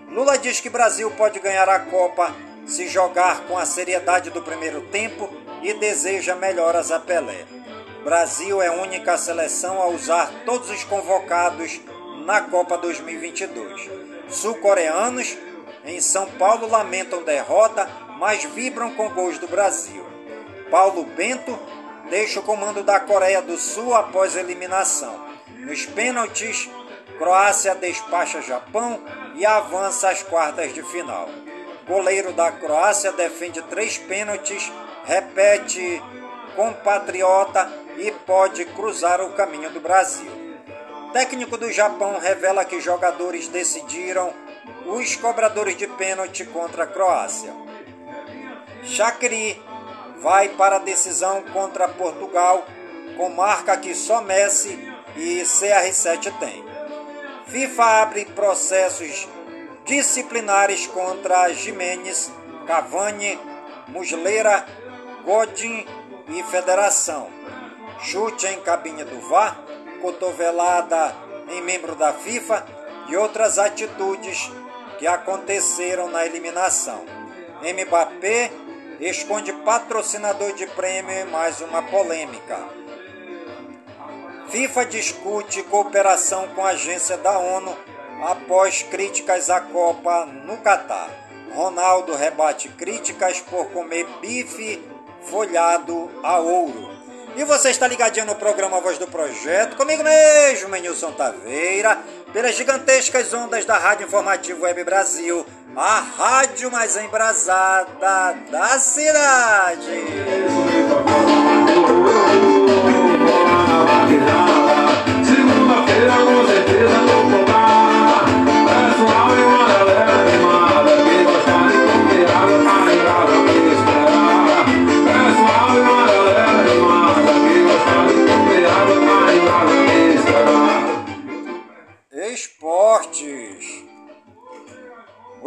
Lula 0.10 0.38
diz 0.38 0.62
que 0.62 0.70
Brasil 0.70 1.12
pode 1.12 1.42
ganhar 1.42 1.68
a 1.68 1.82
Copa 1.82 2.34
se 2.66 2.88
jogar 2.88 3.46
com 3.46 3.58
a 3.58 3.66
seriedade 3.66 4.30
do 4.30 4.42
primeiro 4.42 4.88
tempo 4.88 5.30
e 5.62 5.74
deseja 5.74 6.34
melhoras 6.34 6.92
a 6.92 7.00
Pelé. 7.02 7.57
Brasil 8.08 8.62
é 8.62 8.68
a 8.68 8.72
única 8.72 9.18
seleção 9.18 9.82
a 9.82 9.88
usar 9.88 10.32
todos 10.46 10.70
os 10.70 10.82
convocados 10.86 11.82
na 12.24 12.40
Copa 12.40 12.78
2022. 12.78 13.90
Sul-coreanos 14.30 15.38
em 15.84 16.00
São 16.00 16.26
Paulo 16.26 16.70
lamentam 16.70 17.22
derrota, 17.24 17.86
mas 18.18 18.46
vibram 18.46 18.92
com 18.92 19.10
gols 19.10 19.38
do 19.40 19.48
Brasil. 19.50 20.06
Paulo 20.72 21.04
Bento 21.04 21.60
deixa 22.10 22.40
o 22.40 22.44
comando 22.44 22.82
da 22.82 22.98
Coreia 22.98 23.42
do 23.42 23.58
Sul 23.58 23.94
após 23.94 24.38
eliminação. 24.38 25.28
Nos 25.58 25.86
pênaltis, 25.86 26.70
Croácia 27.18 27.76
despacha 27.76 28.42
Japão 28.42 29.02
e 29.36 29.46
avança 29.46 30.08
às 30.08 30.24
quartas 30.24 30.74
de 30.74 30.82
final. 30.82 31.28
Goleiro 31.86 32.32
da 32.32 32.54
Croácia 32.54 33.12
defende 33.12 33.62
três 33.64 33.98
pênaltis, 33.98 34.72
repete 35.04 36.02
compatriota 36.56 37.86
e 37.98 38.12
pode 38.12 38.64
cruzar 38.66 39.22
o 39.22 39.34
caminho 39.34 39.70
do 39.72 39.80
Brasil. 39.80 40.32
Técnico 41.12 41.58
do 41.58 41.72
Japão 41.72 42.20
revela 42.20 42.64
que 42.64 42.80
jogadores 42.80 43.48
decidiram 43.48 44.34
os 44.86 45.16
cobradores 45.16 45.76
de 45.76 45.88
pênalti 45.88 46.46
contra 46.46 46.84
a 46.84 46.88
Croácia. 46.88 47.54
Shaqiri 48.84 49.62
vai 50.20 50.50
para 50.50 50.78
a 50.78 50.80
decisão 50.80 51.42
contra 51.54 51.88
Portugal, 51.88 52.66
com 53.18 53.30
marca 53.30 53.76
que 53.78 53.96
só 53.96 54.22
Messi 54.22 54.94
e 55.16 55.42
CR7 55.42 56.38
têm. 56.40 56.64
FIFA 57.48 57.84
abre 58.02 58.26
processos 58.26 59.28
disciplinares 59.86 60.86
contra 60.88 61.52
Jimenez, 61.54 62.32
Cavani, 62.68 63.40
Musleira, 63.88 64.66
Godin 65.24 65.86
e 66.28 66.44
Federação. 66.44 67.37
Chute 68.00 68.48
em 68.48 68.60
cabine 68.62 69.04
do 69.04 69.20
VAR, 69.28 69.60
cotovelada 70.02 71.16
em 71.50 71.62
membro 71.62 71.96
da 71.96 72.14
FIFA 72.14 72.66
e 73.08 73.16
outras 73.16 73.58
atitudes 73.58 74.52
que 75.00 75.08
aconteceram 75.08 76.10
na 76.10 76.26
eliminação. 76.26 77.06
Mbappé 77.62 78.52
esconde 79.00 79.52
patrocinador 79.54 80.54
de 80.54 80.68
prêmio 80.68 81.12
e 81.12 81.26
mais 81.26 81.62
uma 81.62 81.82
polêmica. 81.84 82.58
FIFA 84.50 84.86
discute 84.86 85.64
cooperação 85.64 86.48
com 86.50 86.64
a 86.64 86.70
agência 86.70 87.18
da 87.18 87.38
ONU 87.38 87.76
após 88.24 88.84
críticas 88.84 89.50
à 89.50 89.60
Copa 89.60 90.26
no 90.26 90.58
Catar. 90.58 91.10
Ronaldo 91.54 92.16
rebate 92.16 92.70
críticas 92.70 93.42
por 93.42 93.70
comer 93.72 94.06
bife 94.22 94.82
folhado 95.24 96.10
a 96.24 96.38
ouro. 96.38 96.97
E 97.38 97.44
você 97.44 97.70
está 97.70 97.88
ligadinho 97.88 98.26
no 98.26 98.34
programa 98.34 98.82
Voz 98.82 98.98
do 98.98 99.06
Projeto, 99.06 99.78
comigo 99.78 100.04
mesmo, 100.04 100.70
Menilson 100.70 101.12
Taveira, 101.12 102.00
pelas 102.34 102.56
gigantescas 102.56 103.32
ondas 103.32 103.64
da 103.64 103.78
Rádio 103.78 104.08
Informativo 104.08 104.64
Web 104.64 104.84
Brasil, 104.84 105.46
a 105.76 106.00
rádio 106.00 106.72
mais 106.72 106.98
embrasada 106.98 108.34
da 108.50 108.80
cidade. 108.80 109.86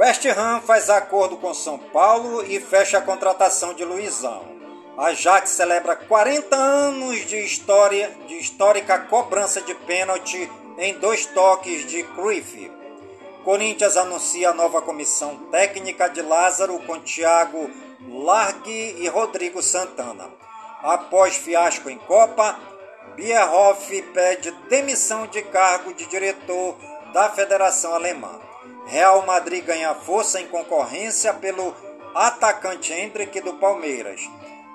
West 0.01 0.24
Ham 0.24 0.62
faz 0.62 0.88
acordo 0.88 1.36
com 1.36 1.53
São 1.53 1.76
Paulo 1.76 2.42
e 2.46 2.59
fecha 2.59 2.96
a 2.96 3.03
contratação 3.03 3.74
de 3.74 3.84
Luizão. 3.84 4.46
A 4.96 5.09
Ajax 5.09 5.51
celebra 5.51 5.94
40 5.94 6.57
anos 6.57 7.26
de 7.26 7.36
história 7.44 8.11
de 8.26 8.38
histórica 8.38 8.98
cobrança 8.98 9.61
de 9.61 9.74
pênalti 9.74 10.51
em 10.78 10.94
dois 10.94 11.26
toques 11.26 11.86
de 11.86 12.03
Cruyff. 12.03 12.72
Corinthians 13.44 13.98
anuncia 13.98 14.48
a 14.48 14.55
nova 14.55 14.80
comissão 14.80 15.36
técnica 15.51 16.09
de 16.09 16.22
Lázaro 16.22 16.78
com 16.86 16.98
Thiago 16.98 17.70
Largue 18.09 18.96
e 19.01 19.07
Rodrigo 19.07 19.62
Santana. 19.62 20.30
Após 20.82 21.36
fiasco 21.36 21.90
em 21.90 21.98
Copa, 21.98 22.59
Bierhoff 23.16 24.01
pede 24.14 24.51
demissão 24.70 25.26
de 25.26 25.42
cargo 25.42 25.92
de 25.92 26.07
diretor 26.07 26.74
da 27.12 27.28
Federação 27.28 27.92
Alemã. 27.92 28.48
Real 28.86 29.24
Madrid 29.24 29.64
ganha 29.64 29.94
força 29.94 30.40
em 30.40 30.48
concorrência 30.48 31.32
pelo 31.34 31.74
atacante 32.14 32.92
Hendrick 32.92 33.40
do 33.40 33.54
Palmeiras. 33.54 34.20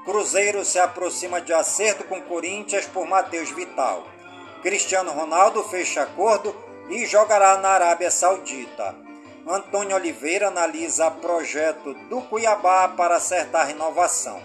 Cruzeiro 0.05 0.63
se 0.63 0.79
aproxima 0.79 1.41
de 1.41 1.51
acerto 1.51 2.03
com 2.03 2.21
Corinthians 2.21 2.85
por 2.85 3.07
Matheus 3.07 3.49
Vital. 3.51 4.05
Cristiano 4.61 5.11
Ronaldo 5.11 5.63
fecha 5.63 6.03
acordo 6.03 6.55
e 6.89 7.05
jogará 7.05 7.57
na 7.57 7.69
Arábia 7.69 8.11
Saudita. 8.11 8.95
Antônio 9.47 9.95
Oliveira 9.95 10.47
analisa 10.47 11.11
projeto 11.11 11.93
do 12.09 12.21
Cuiabá 12.21 12.87
para 12.87 13.17
acertar 13.17 13.67
renovação. 13.67 14.41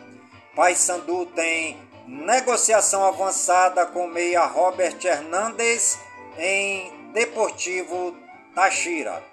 Paysandu 0.54 1.26
tem 1.26 1.78
negociação 2.06 3.04
avançada 3.06 3.86
com 3.86 4.06
meia 4.06 4.44
Robert 4.44 4.98
Hernandes 5.02 5.98
em 6.36 6.92
Deportivo 7.12 8.14
Táchira. 8.54 9.30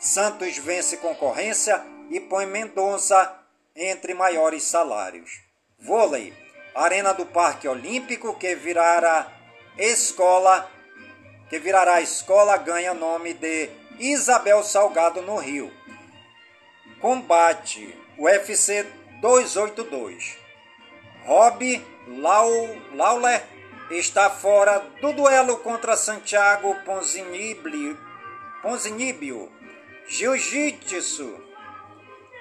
Santos 0.00 0.56
vence 0.56 0.96
concorrência 0.96 1.84
e 2.08 2.18
põe 2.18 2.46
Mendonça 2.46 3.36
entre 3.76 4.14
maiores 4.14 4.64
salários. 4.64 5.42
Vôlei. 5.78 6.32
Arena 6.74 7.12
do 7.12 7.26
Parque 7.26 7.68
Olímpico 7.68 8.34
que 8.38 8.54
virará 8.54 9.30
escola, 9.76 10.70
que 11.50 11.58
virará 11.58 12.00
escola 12.00 12.56
ganha 12.56 12.94
nome 12.94 13.34
de 13.34 13.68
Isabel 13.98 14.62
Salgado 14.62 15.20
no 15.20 15.36
Rio. 15.36 15.70
Combate 17.00 17.94
UFC 18.16 18.86
282. 19.20 20.38
Rob 21.26 21.86
Lawler 22.94 23.44
está 23.90 24.30
fora 24.30 24.78
do 25.00 25.12
duelo 25.12 25.58
contra 25.58 25.96
Santiago 25.96 26.74
Ponzinibio. 28.62 29.50
Jiu-Jitsu. 30.10 31.40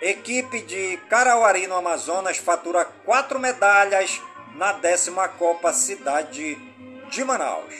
Equipe 0.01 0.61
de 0.61 0.97
Carauari, 1.07 1.67
no 1.67 1.75
Amazonas, 1.75 2.37
fatura 2.37 2.83
quatro 2.83 3.37
medalhas 3.37 4.19
na 4.55 4.71
décima 4.71 5.27
Copa 5.27 5.71
Cidade 5.71 6.55
de 7.11 7.23
Manaus. 7.23 7.75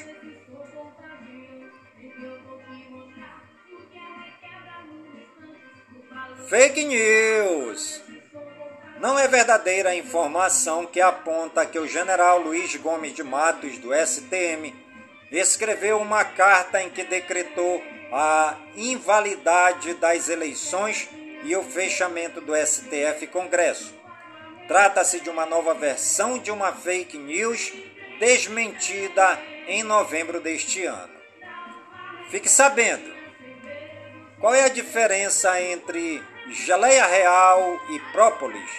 Fake 6.47 6.85
News. 6.85 8.01
Não 8.99 9.17
é 9.17 9.27
verdadeira 9.27 9.89
a 9.89 9.95
informação 9.95 10.85
que 10.85 11.01
aponta 11.01 11.65
que 11.65 11.79
o 11.79 11.87
general 11.87 12.39
Luiz 12.39 12.75
Gomes 12.75 13.15
de 13.15 13.23
Matos, 13.23 13.79
do 13.79 13.89
STM, 13.91 14.71
escreveu 15.31 15.99
uma 15.99 16.23
carta 16.23 16.79
em 16.79 16.91
que 16.91 17.03
decretou 17.03 17.81
a 18.11 18.55
invalidade 18.75 19.93
das 19.95 20.29
eleições 20.29 21.07
e 21.43 21.55
o 21.55 21.63
fechamento 21.63 22.41
do 22.41 22.55
STF 22.55 23.27
Congresso. 23.27 23.93
Trata-se 24.67 25.19
de 25.19 25.29
uma 25.29 25.45
nova 25.45 25.73
versão 25.73 26.37
de 26.37 26.51
uma 26.51 26.73
fake 26.73 27.17
news 27.17 27.71
desmentida 28.19 29.39
em 29.67 29.83
novembro 29.83 30.41
deste 30.41 30.85
ano. 30.85 31.09
Fique 32.29 32.49
sabendo 32.49 33.15
qual 34.39 34.53
é 34.53 34.65
a 34.65 34.69
diferença 34.69 35.61
entre 35.61 36.23
geleia 36.51 37.05
real 37.05 37.79
e 37.89 37.99
própolis. 38.11 38.69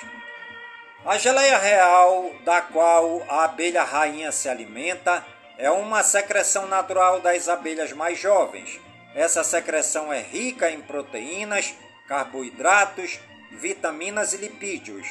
A 1.04 1.16
geleia 1.16 1.56
real, 1.56 2.30
da 2.44 2.60
qual 2.60 3.24
a 3.28 3.44
abelha 3.44 3.82
rainha 3.82 4.30
se 4.32 4.48
alimenta, 4.48 5.24
é 5.56 5.70
uma 5.70 6.02
secreção 6.02 6.66
natural 6.66 7.20
das 7.20 7.48
abelhas 7.48 7.92
mais 7.92 8.18
jovens 8.18 8.80
essa 9.14 9.42
secreção 9.42 10.12
é 10.12 10.20
rica 10.20 10.70
em 10.70 10.80
proteínas, 10.80 11.74
carboidratos, 12.06 13.18
vitaminas 13.50 14.32
e 14.32 14.36
lipídios. 14.36 15.06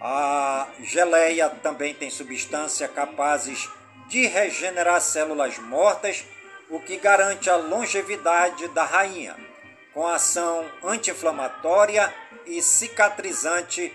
A 0.00 0.68
geleia 0.80 1.48
também 1.48 1.92
tem 1.92 2.08
substâncias 2.08 2.90
capazes 2.92 3.68
de 4.08 4.26
regenerar 4.26 5.00
células 5.00 5.58
mortas, 5.58 6.24
o 6.70 6.78
que 6.80 6.96
garante 6.96 7.50
a 7.50 7.56
longevidade 7.56 8.68
da 8.68 8.84
rainha, 8.84 9.36
com 9.92 10.06
ação 10.06 10.64
anti-inflamatória 10.84 12.12
e 12.46 12.62
cicatrizante. 12.62 13.92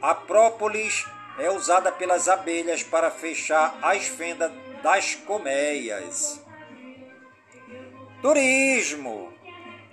A 0.00 0.14
própolis 0.14 1.06
é 1.38 1.50
usada 1.50 1.92
pelas 1.92 2.28
abelhas 2.28 2.82
para 2.82 3.10
fechar 3.10 3.76
as 3.82 4.06
fendas 4.06 4.50
das 4.82 5.14
colmeias. 5.14 6.40
Turismo. 8.22 9.30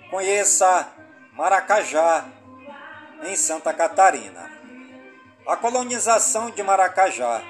Conheça 0.08 0.88
Maracajá, 1.32 2.24
em 3.24 3.34
Santa 3.34 3.74
Catarina. 3.74 4.48
A 5.44 5.56
colonização 5.56 6.48
de 6.48 6.62
Maracajá 6.62 7.42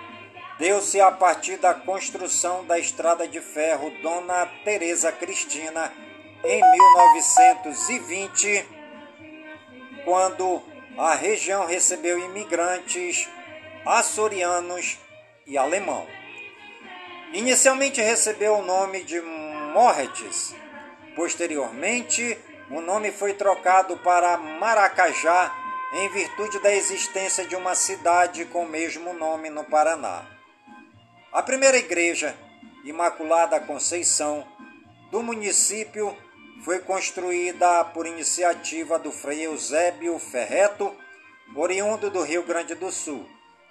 deu-se 0.58 0.98
a 0.98 1.12
partir 1.12 1.58
da 1.58 1.74
construção 1.74 2.64
da 2.64 2.78
estrada 2.78 3.28
de 3.28 3.42
ferro 3.42 3.90
Dona 4.02 4.46
Teresa 4.64 5.12
Cristina 5.12 5.92
em 6.42 6.62
1920, 6.62 8.66
quando 10.06 10.62
a 10.96 11.14
região 11.14 11.66
recebeu 11.66 12.18
imigrantes 12.18 13.28
açorianos 13.84 14.98
e 15.46 15.58
alemão. 15.58 16.06
Inicialmente 17.34 18.00
recebeu 18.00 18.56
o 18.56 18.64
nome 18.64 19.04
de 19.04 19.20
Morretes, 19.20 20.54
Posteriormente, 21.20 22.38
o 22.70 22.80
nome 22.80 23.12
foi 23.12 23.34
trocado 23.34 23.94
para 23.98 24.38
Maracajá 24.38 25.54
em 25.92 26.08
virtude 26.08 26.58
da 26.60 26.74
existência 26.74 27.46
de 27.46 27.54
uma 27.54 27.74
cidade 27.74 28.46
com 28.46 28.64
o 28.64 28.66
mesmo 28.66 29.12
nome 29.12 29.50
no 29.50 29.62
Paraná. 29.62 30.24
A 31.30 31.42
primeira 31.42 31.76
igreja, 31.76 32.34
Imaculada 32.86 33.60
Conceição, 33.60 34.48
do 35.10 35.22
município 35.22 36.16
foi 36.64 36.78
construída 36.78 37.84
por 37.84 38.06
iniciativa 38.06 38.98
do 38.98 39.12
Frei 39.12 39.44
Eusébio 39.44 40.18
Ferreto, 40.18 40.90
oriundo 41.54 42.08
do 42.08 42.22
Rio 42.22 42.44
Grande 42.44 42.74
do 42.74 42.90
Sul. 42.90 43.28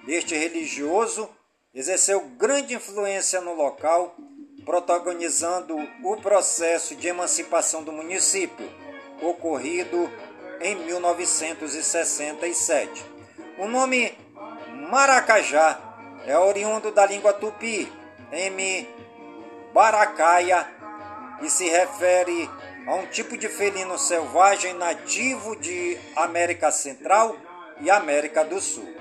Este 0.07 0.35
religioso 0.35 1.27
exerceu 1.73 2.21
grande 2.37 2.75
influência 2.75 3.41
no 3.41 3.55
local, 3.55 4.15
protagonizando 4.69 5.75
o 6.03 6.15
processo 6.17 6.95
de 6.95 7.07
emancipação 7.07 7.81
do 7.81 7.91
município, 7.91 8.69
ocorrido 9.19 10.07
em 10.61 10.75
1967. 10.75 13.03
O 13.57 13.67
nome 13.67 14.15
Maracajá 14.91 15.79
é 16.23 16.37
oriundo 16.37 16.91
da 16.91 17.03
língua 17.07 17.33
tupi, 17.33 17.91
M. 18.31 18.87
Baracaia, 19.73 20.69
e 21.41 21.49
se 21.49 21.67
refere 21.67 22.47
a 22.85 22.93
um 22.93 23.07
tipo 23.07 23.39
de 23.39 23.49
felino 23.49 23.97
selvagem 23.97 24.75
nativo 24.75 25.55
de 25.55 25.97
América 26.15 26.71
Central 26.71 27.35
e 27.81 27.89
América 27.89 28.45
do 28.45 28.61
Sul. 28.61 28.93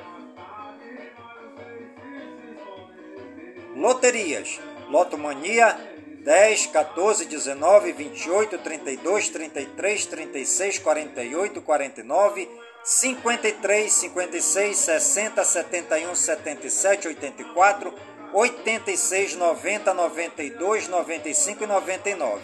Loterias: 3.76 4.58
Lotomania 4.90 5.78
10, 6.22 6.68
14, 6.72 7.26
19, 7.26 7.92
28, 7.92 8.58
32, 8.58 9.30
33, 9.30 10.06
36, 10.06 10.78
48, 10.80 11.60
49, 11.62 12.48
53, 12.84 13.88
56, 13.88 14.76
60, 14.76 15.44
71, 15.44 16.14
77, 16.14 17.08
84, 17.08 17.94
86, 18.32 19.36
90, 19.36 19.94
92, 19.94 20.88
95 20.88 21.64
e 21.64 21.66
99. 21.66 22.42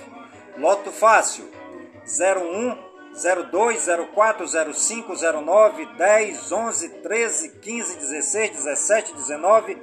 Loto 0.57 0.91
fácil 0.93 1.51
01, 2.07 2.77
02, 3.51 3.79
04, 4.15 4.47
05, 4.73 5.17
09, 5.17 5.87
10, 5.97 6.53
11, 6.53 6.89
13, 7.03 7.49
15, 7.61 8.01
16, 8.01 8.57
17, 8.63 9.15
19, 9.15 9.77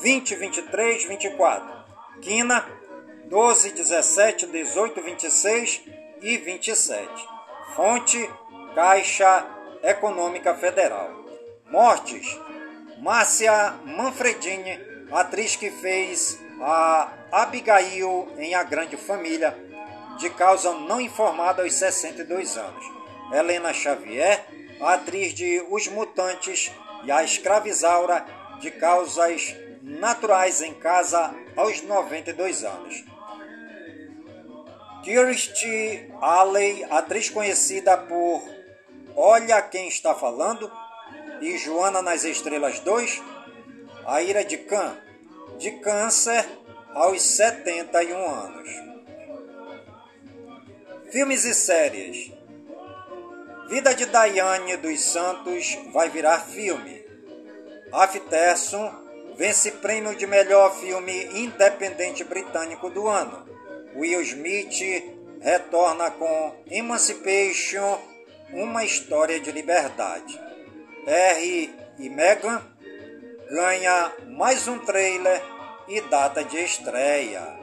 20, 0.00 0.36
23, 0.36 1.06
24. 1.06 1.77
Quina 2.20 2.66
12, 3.26 3.72
17, 3.72 4.46
18, 4.46 5.02
26 5.02 5.82
e 6.22 6.36
27. 6.38 7.08
Fonte 7.74 8.30
Caixa 8.74 9.46
Econômica 9.82 10.54
Federal. 10.54 11.10
Mortes: 11.70 12.38
Márcia 12.98 13.74
Manfredini, 13.84 14.80
atriz 15.12 15.54
que 15.54 15.70
fez 15.70 16.38
a 16.60 17.12
Abigail 17.30 18.28
em 18.38 18.54
A 18.54 18.64
Grande 18.64 18.96
Família, 18.96 19.56
de 20.18 20.28
causa 20.30 20.72
não 20.72 21.00
informada 21.00 21.62
aos 21.62 21.74
62 21.74 22.56
anos. 22.56 22.84
Helena 23.32 23.72
Xavier, 23.72 24.44
atriz 24.80 25.34
de 25.34 25.64
Os 25.70 25.86
Mutantes 25.86 26.72
e 27.04 27.12
a 27.12 27.22
Escravizaura, 27.22 28.24
de 28.60 28.72
causas 28.72 29.54
naturais 29.88 30.60
em 30.60 30.74
casa 30.74 31.34
aos 31.56 31.82
92 31.82 32.62
anos. 32.62 33.04
Kirstie 35.02 36.12
Alley, 36.20 36.84
atriz 36.90 37.30
conhecida 37.30 37.96
por 37.96 38.42
Olha 39.16 39.62
Quem 39.62 39.88
Está 39.88 40.14
Falando 40.14 40.70
e 41.40 41.56
Joana 41.56 42.02
nas 42.02 42.24
Estrelas 42.24 42.80
2, 42.80 43.22
a 44.06 44.22
ira 44.22 44.44
de 44.44 44.58
Khan, 44.58 44.96
de 45.58 45.70
câncer 45.80 46.46
aos 46.94 47.22
71 47.22 48.30
anos. 48.30 48.68
Filmes 51.10 51.44
e 51.44 51.54
séries. 51.54 52.32
Vida 53.68 53.94
de 53.94 54.06
Daiane 54.06 54.76
dos 54.76 55.00
Santos 55.00 55.78
vai 55.92 56.10
virar 56.10 56.40
filme. 56.40 57.04
Afterson 57.92 59.07
vence 59.38 59.70
prêmio 59.70 60.16
de 60.16 60.26
melhor 60.26 60.74
filme 60.74 61.26
independente 61.38 62.24
britânico 62.24 62.90
do 62.90 63.06
ano. 63.06 63.46
Will 63.94 64.20
Smith 64.22 64.82
retorna 65.40 66.10
com 66.10 66.56
Emancipation, 66.68 68.00
uma 68.52 68.84
história 68.84 69.38
de 69.38 69.52
liberdade. 69.52 70.38
Harry 71.06 71.72
e 72.00 72.10
Meghan 72.10 72.60
ganha 73.48 74.12
mais 74.26 74.66
um 74.66 74.80
trailer 74.80 75.40
e 75.86 76.00
data 76.00 76.42
de 76.42 76.58
estreia. 76.58 77.56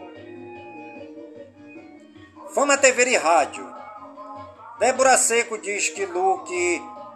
Fama 2.53 2.77
TV 2.77 3.03
e 3.09 3.17
Rádio. 3.17 3.69
Débora 4.79 5.17
Seco 5.17 5.57
diz 5.57 5.89
que 5.89 6.05
look 6.05 6.49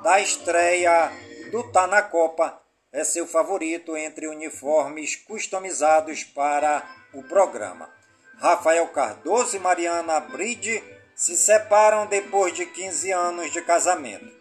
da 0.04 0.20
estreia 0.20 1.10
do 1.50 1.64
Tá 1.72 1.88
na 1.88 2.02
Copa 2.02 2.60
é 2.92 3.04
seu 3.04 3.28
favorito 3.28 3.96
entre 3.96 4.28
uniformes 4.28 5.16
customizados 5.16 6.24
para 6.24 6.84
o 7.14 7.22
programa. 7.24 7.90
Rafael 8.40 8.88
Cardoso 8.88 9.56
e 9.56 9.60
Mariana 9.60 10.20
Bride 10.20 10.84
se 11.16 11.36
separam 11.38 12.08
depois 12.08 12.54
de 12.54 12.66
15 12.66 13.12
anos 13.12 13.52
de 13.52 13.62
casamento. 13.62 14.32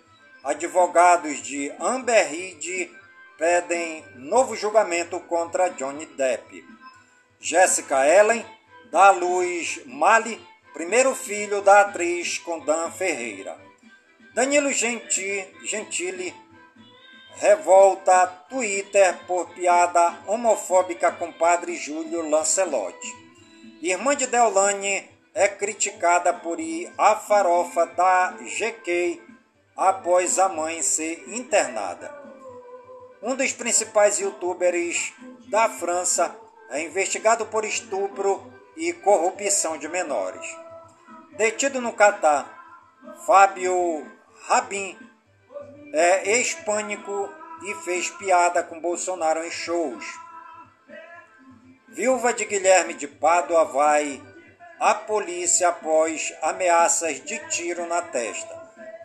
Advogados 0.42 1.42
de 1.42 1.72
Amber 1.78 2.32
Heard 2.32 2.90
pedem 3.36 4.04
novo 4.14 4.56
julgamento 4.56 5.20
contra 5.20 5.68
Johnny 5.70 6.06
Depp. 6.06 6.64
Jéssica 7.40 8.06
Ellen 8.06 8.44
dá 8.90 9.08
à 9.08 9.10
luz 9.10 9.80
Mali, 9.84 10.40
primeiro 10.72 11.14
filho 11.14 11.60
da 11.60 11.82
atriz 11.82 12.38
Condan 12.38 12.90
Ferreira. 12.90 13.58
Danilo 14.34 14.72
Gentili 14.72 16.34
revolta 17.38 18.26
Twitter 18.48 19.16
por 19.26 19.48
piada 19.50 20.18
homofóbica 20.26 21.12
com 21.12 21.32
padre 21.32 21.76
Júlio 21.76 22.28
Lancelotti. 22.28 23.16
Irmã 23.80 24.16
de 24.16 24.26
Deolane 24.26 25.08
é 25.32 25.46
criticada 25.46 26.34
por 26.34 26.58
ir 26.58 26.92
à 26.98 27.14
farofa 27.14 27.86
da 27.86 28.32
GK 28.40 29.22
após 29.76 30.38
a 30.40 30.48
mãe 30.48 30.82
ser 30.82 31.22
internada. 31.28 32.12
Um 33.22 33.36
dos 33.36 33.52
principais 33.52 34.18
youtubers 34.18 35.12
da 35.48 35.68
França 35.68 36.36
é 36.70 36.82
investigado 36.82 37.46
por 37.46 37.64
estupro 37.64 38.52
e 38.76 38.92
corrupção 38.92 39.78
de 39.78 39.88
menores. 39.88 40.44
Detido 41.36 41.80
no 41.80 41.92
Catar, 41.92 42.52
Fábio 43.24 44.10
Rabin 44.48 45.07
é 45.92 46.38
hispânico 46.38 47.32
e 47.64 47.74
fez 47.76 48.10
piada 48.10 48.62
com 48.62 48.80
Bolsonaro 48.80 49.44
em 49.44 49.50
shows. 49.50 50.04
Viúva 51.88 52.32
de 52.32 52.44
Guilherme 52.44 52.94
de 52.94 53.08
Pádua 53.08 53.64
vai 53.64 54.22
à 54.78 54.94
polícia 54.94 55.68
após 55.68 56.32
ameaças 56.42 57.20
de 57.24 57.38
tiro 57.48 57.86
na 57.86 58.02
testa. 58.02 58.56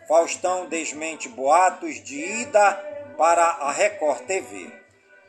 Faustão 0.06 0.66
desmente 0.66 1.28
boatos 1.28 2.02
de 2.02 2.20
ida 2.42 2.72
para 3.16 3.42
a 3.44 3.72
Record 3.72 4.26
TV. 4.26 4.70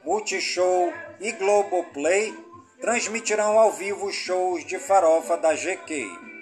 Multishow 0.04 0.94
e 1.20 1.32
Globoplay 1.32 2.38
transmitirão 2.80 3.58
ao 3.58 3.72
vivo 3.72 4.12
shows 4.12 4.66
de 4.66 4.78
farofa 4.78 5.38
da 5.38 5.56
GQ. 5.56 6.35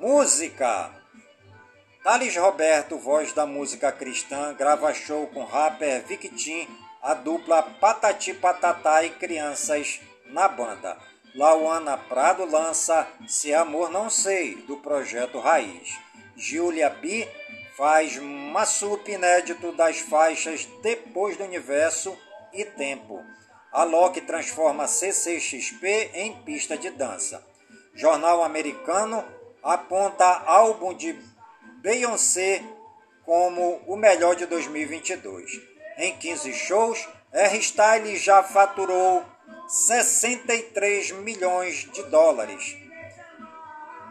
Música 0.00 0.90
Thales 2.02 2.34
Roberto, 2.34 2.96
voz 2.96 3.34
da 3.34 3.44
música 3.44 3.92
cristã, 3.92 4.54
grava 4.54 4.94
show 4.94 5.26
com 5.26 5.44
rapper 5.44 6.02
Victim, 6.06 6.66
a 7.02 7.12
dupla 7.12 7.62
Patati 7.62 8.32
Patatá 8.32 9.04
e 9.04 9.10
crianças 9.10 10.00
na 10.24 10.48
banda. 10.48 10.96
Lauana 11.34 11.98
Prado 11.98 12.46
lança 12.46 13.06
Se 13.28 13.52
Amor 13.52 13.90
Não 13.90 14.08
Sei, 14.08 14.54
do 14.62 14.78
projeto 14.78 15.38
Raiz. 15.38 15.98
Julia 16.34 16.88
B 16.88 17.28
faz 17.76 18.16
massup 18.16 19.12
inédito 19.12 19.70
das 19.72 19.98
faixas 19.98 20.64
Depois 20.82 21.36
do 21.36 21.44
Universo 21.44 22.16
e 22.54 22.64
Tempo. 22.64 23.22
A 23.70 23.84
Loki 23.84 24.22
transforma 24.22 24.88
CCXP 24.88 26.12
em 26.14 26.40
pista 26.42 26.78
de 26.78 26.88
dança. 26.88 27.46
Jornal 27.94 28.42
americano 28.42 29.22
aponta 29.62 30.26
álbum 30.46 30.94
de 30.94 31.16
Beyoncé 31.82 32.62
como 33.24 33.80
o 33.86 33.96
melhor 33.96 34.36
de 34.36 34.46
2022. 34.46 35.60
Em 35.98 36.16
15 36.16 36.52
shows, 36.52 37.08
R-Style 37.32 38.16
já 38.16 38.42
faturou 38.42 39.24
63 39.68 41.12
milhões 41.12 41.88
de 41.92 42.02
dólares. 42.04 42.76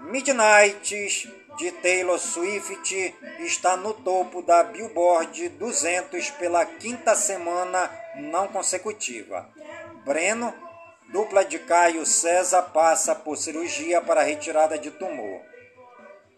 Midnights 0.01 1.27
de 1.57 1.71
Taylor 1.73 2.17
Swift 2.17 3.15
está 3.39 3.75
no 3.75 3.93
topo 3.93 4.41
da 4.41 4.63
Billboard 4.63 5.49
200 5.49 6.29
pela 6.31 6.65
quinta 6.65 7.15
semana 7.15 7.91
não 8.15 8.47
consecutiva. 8.47 9.49
Breno 10.05 10.53
Dupla 11.11 11.43
de 11.43 11.57
Caio 11.59 12.05
César 12.05 12.61
passa 12.71 13.15
por 13.15 13.35
cirurgia 13.35 13.99
para 13.99 14.21
retirada 14.21 14.77
de 14.77 14.91
tumor. 14.91 15.41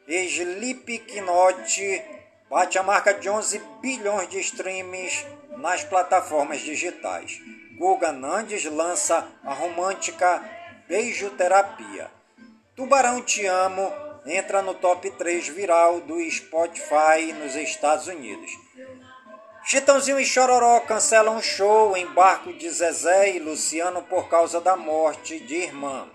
Slipknot 0.08 2.06
bate 2.50 2.80
a 2.80 2.84
marca 2.84 3.14
de 3.14 3.30
11 3.30 3.62
bilhões 3.82 4.30
de 4.30 4.40
streams 4.40 5.26
nas 5.58 5.84
plataformas 5.84 6.62
digitais. 6.62 7.42
Guga 7.78 8.14
Nandes 8.14 8.64
lança 8.66 9.28
a 9.44 9.54
romântica 9.54 10.42
Beijo 10.88 11.30
Terapia. 11.32 12.10
Tubarão 12.74 13.22
Te 13.22 13.46
Amo 13.46 13.92
entra 14.26 14.62
no 14.62 14.74
top 14.74 15.10
3 15.12 15.50
viral 15.50 16.00
do 16.02 16.18
Spotify 16.30 17.34
nos 17.40 17.56
Estados 17.56 18.08
Unidos. 18.08 18.52
Chitãozinho 19.72 20.20
e 20.20 20.26
Chororó 20.26 20.82
cancelam 20.82 21.42
show 21.42 21.96
em 21.96 22.06
barco 22.06 22.52
de 22.52 22.70
Zezé 22.70 23.38
e 23.38 23.40
Luciano 23.40 24.04
por 24.04 24.28
causa 24.28 24.60
da 24.60 24.76
morte 24.76 25.40
de 25.40 25.56
irmã. 25.56 26.10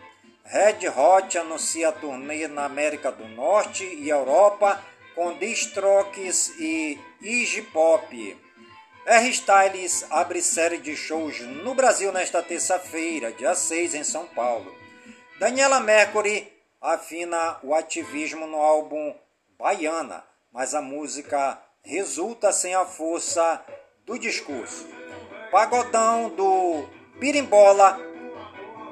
Red 0.45 0.87
Hot 0.91 1.39
anuncia 1.39 1.91
turnê 1.91 2.49
na 2.49 2.67
América 2.67 3.11
do 3.11 3.27
Norte 3.29 3.83
e 3.83 4.11
Europa 4.11 4.85
com 5.15 5.39
Distrokes 5.39 6.51
e 6.59 7.01
Iggy 7.23 7.63
Pop. 7.63 8.37
R-Styles 9.07 10.05
abre 10.11 10.43
série 10.43 10.77
de 10.77 10.95
shows 10.95 11.41
no 11.41 11.75
Brasil 11.75 12.13
nesta 12.13 12.43
terça-feira, 12.43 13.33
dia 13.33 13.55
6, 13.55 13.95
em 13.95 14.05
São 14.05 14.27
Paulo. 14.27 14.71
Daniela 15.39 15.81
Mercury 15.81 16.47
afina 16.79 17.57
o 17.63 17.75
ativismo 17.75 18.47
no 18.47 18.59
álbum 18.59 19.15
Baiana, 19.59 20.23
mas 20.53 20.75
a 20.75 20.83
música 20.83 21.59
resulta 21.87 22.53
sem 22.53 22.75
a 22.75 22.85
força 22.85 23.65
do 24.05 24.19
discurso. 24.19 24.87
Pagodão 25.51 26.29
do 26.31 26.85
Pirimbola, 27.21 27.99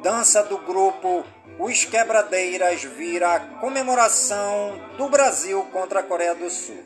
dança 0.01 0.45
do 0.45 0.59
grupo 0.59 1.25
Os 1.59 1.85
Quebradeiras 1.85 2.85
vira 2.85 3.41
comemoração 3.61 4.81
do 4.97 5.09
Brasil 5.09 5.67
contra 5.73 6.01
a 6.01 6.03
Coreia 6.05 6.35
do 6.35 6.49
Sul. 6.49 6.83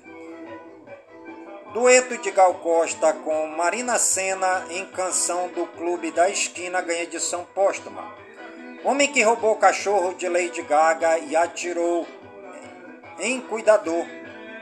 Dueto 1.75 2.17
de 2.17 2.31
Gal 2.31 2.55
Costa 2.55 3.13
com 3.13 3.47
Marina 3.49 3.99
Senna 3.99 4.65
em 4.71 4.87
canção 4.87 5.49
do 5.49 5.67
Clube 5.67 6.11
da 6.11 6.31
Esquina 6.31 6.81
ganha 6.81 7.03
edição 7.03 7.47
póstuma. 7.55 8.17
Homem 8.83 9.13
que 9.13 9.23
roubou 9.23 9.57
cachorro 9.57 10.15
de 10.15 10.27
Lady 10.27 10.63
Gaga 10.63 11.19
e 11.19 11.37
atirou 11.37 12.07
em 13.19 13.41
cuidador 13.43 14.07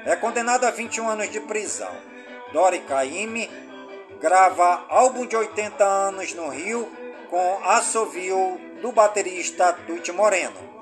é 0.07 0.16
condenado 0.16 0.64
a 0.64 0.70
21 0.70 1.09
anos 1.09 1.30
de 1.30 1.40
prisão. 1.40 1.90
Dori 2.52 2.78
Caymmi 2.80 3.50
grava 4.20 4.84
álbum 4.88 5.26
de 5.26 5.36
80 5.36 5.84
anos 5.84 6.32
no 6.32 6.48
Rio 6.48 6.90
com 7.28 7.61
assovio 7.64 8.59
do 8.80 8.92
baterista 8.92 9.72
Tuti 9.86 10.12
Moreno. 10.12 10.76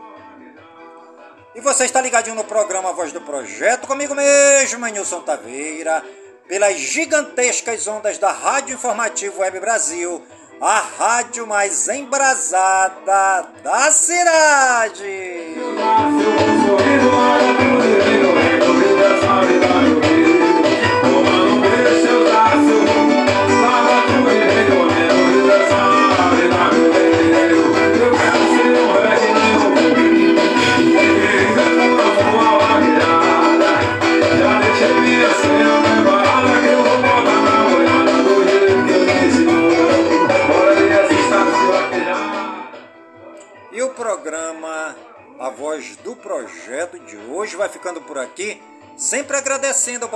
E 1.54 1.60
você 1.60 1.84
está 1.84 2.00
ligadinho 2.00 2.36
no 2.36 2.44
programa 2.44 2.92
Voz 2.92 3.12
do 3.12 3.20
Projeto, 3.20 3.86
comigo 3.86 4.14
mesmo, 4.14 4.86
Nilson 4.86 5.20
Taveira, 5.22 6.04
pelas 6.48 6.76
gigantescas 6.76 7.86
ondas 7.86 8.18
da 8.18 8.30
Rádio 8.30 8.74
Informativo 8.74 9.40
Web 9.40 9.60
Brasil, 9.60 10.22
a 10.60 10.80
rádio 10.80 11.46
mais 11.46 11.88
embrasada 11.88 13.48
da 13.62 13.90
cidade. 13.90 15.54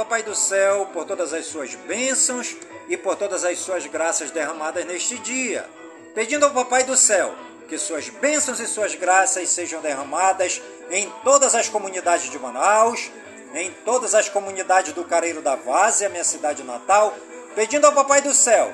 Papai 0.08 0.22
do 0.22 0.34
Céu 0.34 0.88
por 0.90 1.04
todas 1.04 1.34
as 1.34 1.44
suas 1.44 1.74
bênçãos 1.74 2.56
e 2.88 2.96
por 2.96 3.14
todas 3.14 3.44
as 3.44 3.58
suas 3.58 3.84
graças 3.84 4.30
derramadas 4.30 4.86
neste 4.86 5.18
dia. 5.18 5.68
Pedindo 6.14 6.46
ao 6.46 6.50
Papai 6.50 6.82
do 6.82 6.96
Céu 6.96 7.34
que 7.68 7.76
suas 7.76 8.08
bênçãos 8.08 8.58
e 8.58 8.66
suas 8.66 8.94
graças 8.94 9.50
sejam 9.50 9.82
derramadas 9.82 10.62
em 10.90 11.12
todas 11.22 11.54
as 11.54 11.68
comunidades 11.68 12.30
de 12.30 12.38
Manaus, 12.38 13.10
em 13.52 13.70
todas 13.84 14.14
as 14.14 14.30
comunidades 14.30 14.94
do 14.94 15.04
Careiro 15.04 15.42
da 15.42 15.56
Várzea, 15.56 16.08
minha 16.08 16.24
cidade 16.24 16.64
natal, 16.64 17.14
pedindo 17.54 17.86
ao 17.86 17.92
Papai 17.92 18.22
do 18.22 18.32
Céu 18.32 18.72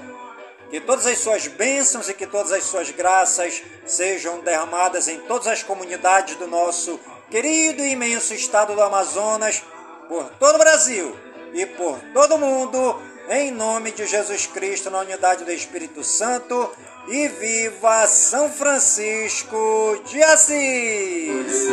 que 0.70 0.80
todas 0.80 1.04
as 1.04 1.18
suas 1.18 1.48
bênçãos 1.48 2.08
e 2.08 2.14
que 2.14 2.28
todas 2.28 2.52
as 2.52 2.62
suas 2.62 2.90
graças 2.90 3.60
sejam 3.84 4.38
derramadas 4.38 5.08
em 5.08 5.18
todas 5.18 5.48
as 5.48 5.64
comunidades 5.64 6.36
do 6.36 6.46
nosso 6.46 7.00
querido 7.28 7.82
e 7.82 7.90
imenso 7.90 8.32
estado 8.32 8.72
do 8.76 8.80
Amazonas, 8.80 9.60
por 10.08 10.30
todo 10.38 10.56
o 10.56 10.58
Brasil 10.58 11.16
e 11.52 11.66
por 11.66 11.98
todo 12.12 12.34
o 12.34 12.38
mundo, 12.38 13.00
em 13.28 13.50
nome 13.50 13.92
de 13.92 14.06
Jesus 14.06 14.46
Cristo, 14.46 14.90
na 14.90 15.00
unidade 15.00 15.44
do 15.44 15.52
Espírito 15.52 16.02
Santo. 16.02 16.70
E 17.06 17.28
viva 17.28 18.06
São 18.06 18.48
Francisco 18.48 20.02
de 20.06 20.22
Assis! 20.22 21.68